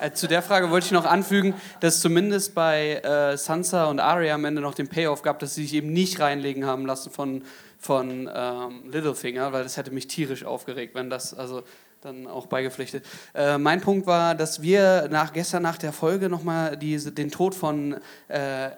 Äh, 0.00 0.12
Zu 0.12 0.28
der 0.28 0.42
Frage 0.42 0.70
wollte 0.70 0.86
ich 0.86 0.92
noch 0.92 1.04
anfügen, 1.04 1.54
dass 1.80 1.96
es 1.96 2.00
zumindest 2.00 2.54
bei 2.54 2.94
äh, 2.94 3.36
Sansa 3.36 3.84
und 3.86 4.00
Arya 4.00 4.34
am 4.34 4.44
Ende 4.44 4.62
noch 4.62 4.74
den 4.74 4.88
Payoff 4.88 5.22
gab, 5.22 5.38
dass 5.38 5.54
sie 5.54 5.62
sich 5.62 5.74
eben 5.74 5.92
nicht 5.92 6.20
reinlegen 6.20 6.64
haben 6.64 6.86
lassen 6.86 7.10
von, 7.10 7.42
von 7.78 8.30
ähm, 8.32 8.90
Littlefinger, 8.90 9.52
weil 9.52 9.62
das 9.62 9.76
hätte 9.76 9.90
mich 9.90 10.06
tierisch 10.06 10.44
aufgeregt, 10.44 10.94
wenn 10.94 11.10
das 11.10 11.34
also 11.34 11.62
dann 12.00 12.26
auch 12.26 12.46
beigepflichtet. 12.46 13.04
Äh, 13.34 13.58
mein 13.58 13.82
Punkt 13.82 14.06
war, 14.06 14.34
dass 14.34 14.62
wir 14.62 15.08
nach, 15.10 15.34
gestern 15.34 15.62
nach 15.62 15.76
der 15.76 15.92
Folge 15.92 16.30
nochmal 16.30 16.78
den 16.78 17.30
Tod 17.30 17.54
von 17.54 17.96
äh, 18.28 18.70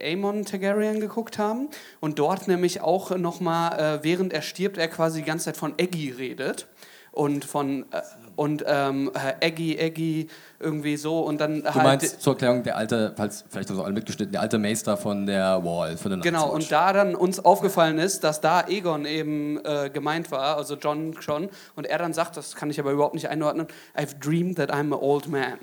Aemon 0.00 0.44
Targaryen 0.44 0.98
geguckt 0.98 1.38
haben 1.38 1.68
und 2.00 2.18
dort 2.18 2.48
nämlich 2.48 2.80
auch 2.80 3.16
nochmal, 3.16 4.00
äh, 4.00 4.04
während 4.04 4.32
er 4.32 4.42
stirbt, 4.42 4.78
er 4.78 4.88
quasi 4.88 5.20
die 5.20 5.26
ganze 5.26 5.44
Zeit 5.44 5.56
von 5.56 5.78
Eggy 5.78 6.10
redet 6.10 6.66
und 7.16 7.44
von 7.44 7.86
äh, 7.92 8.02
und 8.36 8.62
ähm, 8.66 9.10
äh, 9.14 9.46
Eggy, 9.46 9.78
Eggy, 9.78 10.28
irgendwie 10.60 10.98
so 10.98 11.20
und 11.20 11.40
dann 11.40 11.62
Du 11.62 11.74
halt. 11.74 11.82
meinst 11.84 12.20
zur 12.20 12.34
Erklärung 12.34 12.62
der 12.62 12.76
alte, 12.76 13.14
falls 13.16 13.46
vielleicht 13.48 13.70
haben 13.70 13.76
sie 13.76 13.82
alle 13.82 13.94
mitgeschnitten, 13.94 14.32
der 14.32 14.42
alte 14.42 14.58
Meister 14.58 14.98
von 14.98 15.24
der 15.24 15.64
Wall, 15.64 15.96
von 15.96 16.10
der 16.10 16.20
Genau, 16.20 16.52
und 16.52 16.70
da 16.70 16.92
dann 16.92 17.14
uns 17.14 17.42
aufgefallen 17.42 17.98
ist, 17.98 18.22
dass 18.24 18.42
da 18.42 18.66
Egon 18.68 19.06
eben 19.06 19.58
äh, 19.64 19.88
gemeint 19.90 20.30
war, 20.30 20.58
also 20.58 20.76
John 20.76 21.14
schon, 21.20 21.48
und 21.74 21.86
er 21.86 21.96
dann 21.96 22.12
sagt, 22.12 22.36
das 22.36 22.54
kann 22.54 22.68
ich 22.68 22.78
aber 22.78 22.92
überhaupt 22.92 23.14
nicht 23.14 23.30
einordnen, 23.30 23.66
I've 23.96 24.18
dreamed 24.20 24.56
that 24.58 24.70
I'm 24.70 24.92
an 24.92 25.00
old 25.00 25.28
man. 25.28 25.58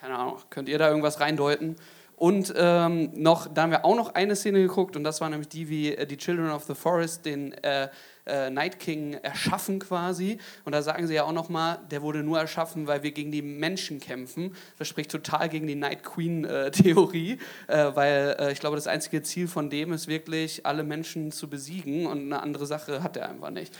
Keine 0.00 0.16
Ahnung, 0.16 0.38
könnt 0.50 0.68
ihr 0.68 0.78
da 0.78 0.88
irgendwas 0.88 1.20
reindeuten? 1.20 1.76
Und 2.16 2.52
ähm, 2.56 3.12
noch, 3.14 3.46
da 3.46 3.62
haben 3.62 3.70
wir 3.70 3.84
auch 3.84 3.94
noch 3.94 4.14
eine 4.16 4.34
Szene 4.34 4.60
geguckt, 4.60 4.96
und 4.96 5.04
das 5.04 5.20
war 5.20 5.30
nämlich 5.30 5.48
die, 5.48 5.68
wie 5.68 5.94
äh, 5.94 6.04
die 6.04 6.16
Children 6.16 6.50
of 6.50 6.64
the 6.64 6.74
Forest 6.74 7.24
den 7.26 7.52
äh, 7.62 7.88
äh, 8.28 8.50
Night 8.50 8.78
King 8.78 9.14
erschaffen 9.14 9.78
quasi. 9.78 10.38
Und 10.64 10.72
da 10.72 10.82
sagen 10.82 11.06
sie 11.06 11.14
ja 11.14 11.24
auch 11.24 11.32
nochmal, 11.32 11.80
der 11.90 12.02
wurde 12.02 12.22
nur 12.22 12.38
erschaffen, 12.38 12.86
weil 12.86 13.02
wir 13.02 13.12
gegen 13.12 13.32
die 13.32 13.42
Menschen 13.42 14.00
kämpfen. 14.00 14.54
Das 14.78 14.88
spricht 14.88 15.10
total 15.10 15.48
gegen 15.48 15.66
die 15.66 15.74
Night 15.74 16.04
Queen-Theorie, 16.04 17.38
äh, 17.66 17.90
weil 17.94 18.36
äh, 18.38 18.52
ich 18.52 18.60
glaube, 18.60 18.76
das 18.76 18.86
einzige 18.86 19.22
Ziel 19.22 19.48
von 19.48 19.70
dem 19.70 19.92
ist 19.92 20.08
wirklich, 20.08 20.64
alle 20.66 20.84
Menschen 20.84 21.32
zu 21.32 21.48
besiegen 21.48 22.06
und 22.06 22.26
eine 22.26 22.42
andere 22.42 22.66
Sache 22.66 23.02
hat 23.02 23.16
er 23.16 23.28
einfach 23.30 23.50
nicht. 23.50 23.74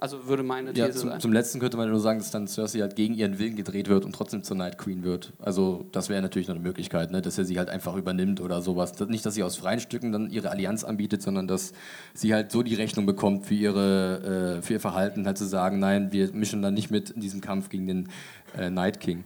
Also 0.00 0.28
würde 0.28 0.44
meine 0.44 0.72
These 0.72 0.86
Ja, 0.86 0.92
zum, 0.92 1.10
sein. 1.10 1.20
zum 1.20 1.32
letzten 1.32 1.58
könnte 1.58 1.76
man 1.76 1.90
nur 1.90 1.98
sagen, 1.98 2.20
dass 2.20 2.30
dann 2.30 2.46
Cersei 2.46 2.78
halt 2.78 2.94
gegen 2.94 3.14
ihren 3.14 3.40
Willen 3.40 3.56
gedreht 3.56 3.88
wird 3.88 4.04
und 4.04 4.14
trotzdem 4.14 4.44
zur 4.44 4.56
Night 4.56 4.78
Queen 4.78 5.02
wird. 5.02 5.32
Also 5.40 5.86
das 5.90 6.08
wäre 6.08 6.22
natürlich 6.22 6.46
noch 6.46 6.54
eine 6.54 6.62
Möglichkeit, 6.62 7.10
ne? 7.10 7.20
dass 7.20 7.36
er 7.36 7.44
sie 7.44 7.58
halt 7.58 7.68
einfach 7.68 7.96
übernimmt 7.96 8.40
oder 8.40 8.62
sowas. 8.62 8.92
Nicht, 9.08 9.26
dass 9.26 9.34
sie 9.34 9.42
aus 9.42 9.56
freien 9.56 9.80
Stücken 9.80 10.12
dann 10.12 10.30
ihre 10.30 10.50
Allianz 10.50 10.84
anbietet, 10.84 11.20
sondern 11.22 11.48
dass 11.48 11.72
sie 12.14 12.32
halt 12.32 12.52
so 12.52 12.62
die 12.62 12.76
Rechnung 12.76 13.06
bekommt 13.06 13.46
für, 13.46 13.54
ihre, 13.54 14.58
äh, 14.58 14.62
für 14.62 14.74
ihr 14.74 14.80
Verhalten, 14.80 15.26
halt 15.26 15.36
zu 15.36 15.46
sagen, 15.46 15.80
nein, 15.80 16.12
wir 16.12 16.32
mischen 16.32 16.62
dann 16.62 16.74
nicht 16.74 16.92
mit 16.92 17.10
in 17.10 17.20
diesem 17.20 17.40
Kampf 17.40 17.68
gegen 17.68 17.88
den 17.88 18.08
äh, 18.56 18.70
Night 18.70 19.00
King. 19.00 19.24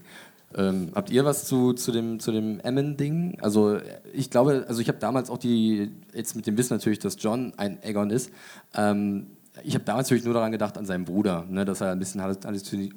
Ähm, 0.54 0.92
habt 0.94 1.10
ihr 1.10 1.26
was 1.26 1.44
zu, 1.44 1.74
zu 1.74 1.92
dem, 1.92 2.18
zu 2.18 2.32
dem 2.32 2.60
Emmon-Ding? 2.60 3.38
Also 3.42 3.78
ich 4.12 4.30
glaube, 4.30 4.64
also 4.68 4.80
ich 4.80 4.88
habe 4.88 4.98
damals 4.98 5.28
auch 5.28 5.38
die, 5.38 5.90
jetzt 6.14 6.34
mit 6.34 6.46
dem 6.46 6.56
Wissen 6.56 6.74
natürlich, 6.74 6.98
dass 6.98 7.16
John 7.18 7.52
ein 7.58 7.78
Aegon 7.82 8.08
ist, 8.08 8.30
ähm, 8.74 9.26
ich 9.62 9.74
habe 9.74 9.84
damals 9.84 10.08
natürlich 10.08 10.24
nur 10.24 10.34
daran 10.34 10.52
gedacht, 10.52 10.78
an 10.78 10.86
seinen 10.86 11.04
Bruder, 11.04 11.44
ne, 11.48 11.64
dass 11.64 11.80
er 11.80 11.92
ein 11.92 11.98
bisschen 11.98 12.20
halluzini- 12.20 12.92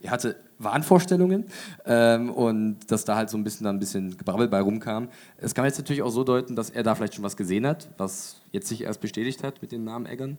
er 0.00 0.10
hatte 0.12 0.36
Wahnvorstellungen 0.58 1.46
ähm, 1.84 2.30
und 2.30 2.78
dass 2.90 3.04
da 3.04 3.16
halt 3.16 3.30
so 3.30 3.36
ein 3.36 3.44
bisschen 3.44 3.64
dann 3.64 3.76
ein 3.76 3.80
bisschen 3.80 4.16
Gebrabbel 4.16 4.48
bei 4.48 4.60
rumkam. 4.60 5.08
Es 5.38 5.54
kann 5.54 5.62
man 5.62 5.70
jetzt 5.70 5.78
natürlich 5.78 6.02
auch 6.02 6.10
so 6.10 6.24
deuten, 6.24 6.56
dass 6.56 6.70
er 6.70 6.82
da 6.82 6.94
vielleicht 6.94 7.14
schon 7.14 7.24
was 7.24 7.36
gesehen 7.36 7.66
hat, 7.66 7.88
was 7.98 8.36
jetzt 8.52 8.68
sich 8.68 8.82
erst 8.82 9.00
bestätigt 9.00 9.42
hat 9.42 9.60
mit 9.60 9.72
dem 9.72 9.84
Namen 9.84 10.06
Eggern, 10.06 10.38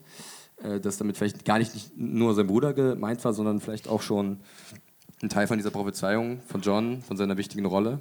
äh, 0.63 0.79
dass 0.79 0.97
damit 0.97 1.17
vielleicht 1.17 1.45
gar 1.45 1.57
nicht, 1.57 1.73
nicht 1.73 1.97
nur 1.97 2.33
sein 2.35 2.47
Bruder 2.47 2.73
gemeint 2.73 3.23
war, 3.25 3.33
sondern 3.33 3.59
vielleicht 3.59 3.87
auch 3.87 4.01
schon 4.01 4.39
ein 5.21 5.29
Teil 5.29 5.47
von 5.47 5.57
dieser 5.57 5.71
Prophezeiung 5.71 6.39
von 6.47 6.61
John, 6.61 7.01
von 7.01 7.17
seiner 7.17 7.35
wichtigen 7.35 7.65
Rolle. 7.65 7.99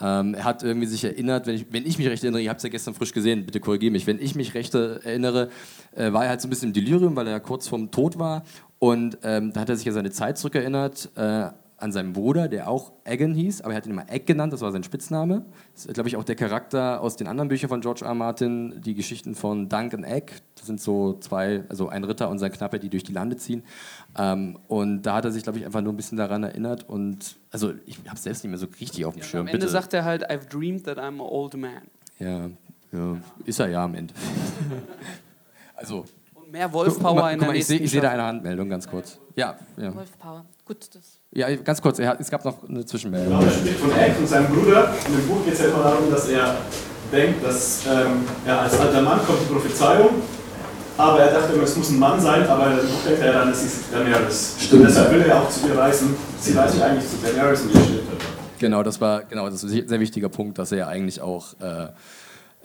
Ähm, 0.00 0.34
er 0.34 0.44
hat 0.44 0.62
irgendwie 0.62 0.86
sich 0.86 1.04
erinnert, 1.04 1.46
wenn 1.46 1.54
ich, 1.54 1.66
wenn 1.70 1.86
ich 1.86 1.98
mich 1.98 2.08
recht 2.08 2.22
erinnere, 2.22 2.42
ihr 2.42 2.50
habt 2.50 2.58
es 2.58 2.64
ja 2.64 2.70
gestern 2.70 2.94
frisch 2.94 3.12
gesehen, 3.12 3.44
bitte 3.44 3.60
korrigiere 3.60 3.92
mich, 3.92 4.06
wenn 4.06 4.18
ich 4.18 4.34
mich 4.34 4.54
recht 4.54 4.74
erinnere, 4.74 5.50
äh, 5.94 6.12
war 6.12 6.24
er 6.24 6.30
halt 6.30 6.40
so 6.40 6.48
ein 6.48 6.50
bisschen 6.50 6.68
im 6.68 6.72
Delirium, 6.72 7.16
weil 7.16 7.26
er 7.26 7.40
kurz 7.40 7.68
vorm 7.68 7.90
Tod 7.90 8.18
war. 8.18 8.44
Und 8.78 9.18
ähm, 9.22 9.52
da 9.52 9.60
hat 9.60 9.68
er 9.68 9.76
sich 9.76 9.86
an 9.88 9.94
seine 9.94 10.10
Zeit 10.10 10.38
zurückerinnert, 10.38 11.10
äh, 11.16 11.50
an 11.80 11.92
seinen 11.92 12.12
Bruder, 12.12 12.48
der 12.48 12.68
auch 12.68 12.92
Egan 13.04 13.34
hieß, 13.34 13.62
aber 13.62 13.72
er 13.72 13.78
hat 13.78 13.86
ihn 13.86 13.92
immer 13.92 14.10
Egg 14.10 14.24
genannt, 14.26 14.52
das 14.52 14.60
war 14.60 14.70
sein 14.70 14.84
Spitzname. 14.84 15.44
Das 15.74 15.86
ist, 15.86 15.94
glaube 15.94 16.08
ich, 16.08 16.16
auch 16.16 16.24
der 16.24 16.36
Charakter 16.36 17.00
aus 17.00 17.16
den 17.16 17.26
anderen 17.26 17.48
Büchern 17.48 17.68
von 17.68 17.80
George 17.80 18.02
R. 18.02 18.08
R. 18.08 18.14
Martin, 18.14 18.80
die 18.82 18.94
Geschichten 18.94 19.34
von 19.34 19.68
Dunk 19.68 19.94
und 19.94 20.04
Egg. 20.04 20.34
Das 20.56 20.66
sind 20.66 20.80
so 20.80 21.18
zwei, 21.20 21.64
also 21.68 21.88
ein 21.88 22.04
Ritter 22.04 22.28
und 22.28 22.38
sein 22.38 22.52
Knappe, 22.52 22.78
die 22.78 22.90
durch 22.90 23.02
die 23.02 23.12
Lande 23.12 23.36
ziehen. 23.36 23.64
Ähm, 24.18 24.58
und 24.68 25.02
da 25.02 25.16
hat 25.16 25.24
er 25.24 25.32
sich, 25.32 25.42
glaube 25.42 25.58
ich, 25.58 25.64
einfach 25.64 25.80
nur 25.80 25.92
ein 25.92 25.96
bisschen 25.96 26.18
daran 26.18 26.42
erinnert. 26.42 26.88
Und 26.88 27.36
also 27.50 27.72
ich 27.86 27.98
habe 28.06 28.16
es 28.16 28.22
selbst 28.22 28.44
nicht 28.44 28.50
mehr 28.50 28.58
so 28.58 28.66
richtig 28.78 29.04
auf 29.06 29.14
dem 29.14 29.22
Schirm. 29.22 29.42
Am 29.42 29.46
Ende 29.48 29.60
Bitte. 29.60 29.72
sagt 29.72 29.94
er 29.94 30.04
halt, 30.04 30.30
I've 30.30 30.48
dreamed 30.48 30.84
that 30.84 30.98
I'm 30.98 31.14
an 31.14 31.20
old 31.20 31.56
man. 31.56 31.82
Ja, 32.18 32.50
ja, 32.92 33.16
ist 33.44 33.58
er 33.58 33.68
ja 33.68 33.84
am 33.84 33.94
Ende. 33.94 34.12
also. 35.74 36.04
Mehr 36.50 36.72
Wolf-Power 36.72 37.30
in 37.30 37.38
der 37.38 37.48
mal, 37.48 37.56
Ich 37.56 37.66
sehe 37.66 37.78
nächsten 37.78 37.84
ich 37.84 37.90
seh 37.92 38.00
da 38.00 38.10
eine 38.10 38.24
Handmeldung, 38.24 38.68
ganz 38.68 38.88
kurz. 38.88 39.18
Ja, 39.36 39.56
ja. 39.76 39.94
Wolf-Power. 39.94 40.44
Gut, 40.64 40.88
das. 40.94 41.20
Ja, 41.32 41.54
ganz 41.56 41.80
kurz, 41.80 41.98
er 42.00 42.18
es 42.18 42.28
gab 42.28 42.44
noch 42.44 42.68
eine 42.68 42.84
Zwischenmeldung. 42.84 43.38
Genau, 43.38 43.44
er 43.44 43.52
spricht 43.52 43.78
von 43.78 43.92
Egg 43.92 44.14
und 44.18 44.28
seinem 44.28 44.46
Bruder. 44.48 44.92
In 45.06 45.16
dem 45.16 45.28
Buch 45.28 45.44
geht 45.44 45.54
es 45.54 45.60
ja 45.60 45.66
immer 45.66 45.84
darum, 45.84 46.10
dass 46.10 46.28
er 46.28 46.56
denkt, 47.12 47.44
dass 47.44 47.86
ähm, 47.86 48.24
er 48.46 48.62
als 48.62 48.78
alter 48.80 49.02
Mann 49.02 49.20
kommt 49.26 49.40
die 49.42 49.52
Prophezeiung, 49.52 50.08
aber 50.96 51.20
er 51.20 51.32
dachte 51.32 51.52
immer, 51.52 51.62
es 51.62 51.76
muss 51.76 51.90
ein 51.90 51.98
Mann 51.98 52.20
sein, 52.20 52.46
aber 52.48 52.70
Buch 52.70 53.04
denkt 53.06 53.22
er 53.22 53.32
dann, 53.32 53.50
es 53.50 53.62
ist 53.62 53.92
Daenerys. 53.92 54.56
Stimmt. 54.58 54.82
Und 54.82 54.88
deshalb 54.88 55.12
will 55.12 55.20
er 55.22 55.42
auch 55.42 55.48
zu 55.48 55.68
ihr 55.68 55.78
reisen. 55.78 56.16
Sie 56.40 56.52
reisen 56.52 56.82
eigentlich 56.82 57.08
zu 57.08 57.16
Daenerys 57.22 57.62
und 57.62 57.74
ihr 57.74 57.80
dann. 57.80 58.18
Genau, 58.58 58.82
das 58.82 59.00
war 59.00 59.22
genau, 59.22 59.48
das 59.48 59.62
ist 59.62 59.72
ein 59.72 59.88
sehr 59.88 60.00
wichtiger 60.00 60.28
Punkt, 60.28 60.58
dass 60.58 60.72
er 60.72 60.78
ja 60.78 60.88
eigentlich 60.88 61.20
auch 61.20 61.54
äh, 61.60 61.88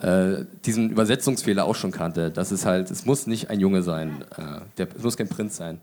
äh, 0.00 0.44
diesen 0.64 0.90
Übersetzungsfehler 0.90 1.64
auch 1.64 1.74
schon 1.74 1.90
kannte. 1.90 2.30
Das 2.30 2.52
ist 2.52 2.66
halt, 2.66 2.90
es 2.90 3.06
muss 3.06 3.26
nicht 3.26 3.50
ein 3.50 3.60
Junge 3.60 3.82
sein, 3.82 4.24
äh, 4.36 4.60
der, 4.78 4.88
es 4.94 5.02
muss 5.02 5.16
kein 5.16 5.28
Prinz 5.28 5.56
sein. 5.56 5.80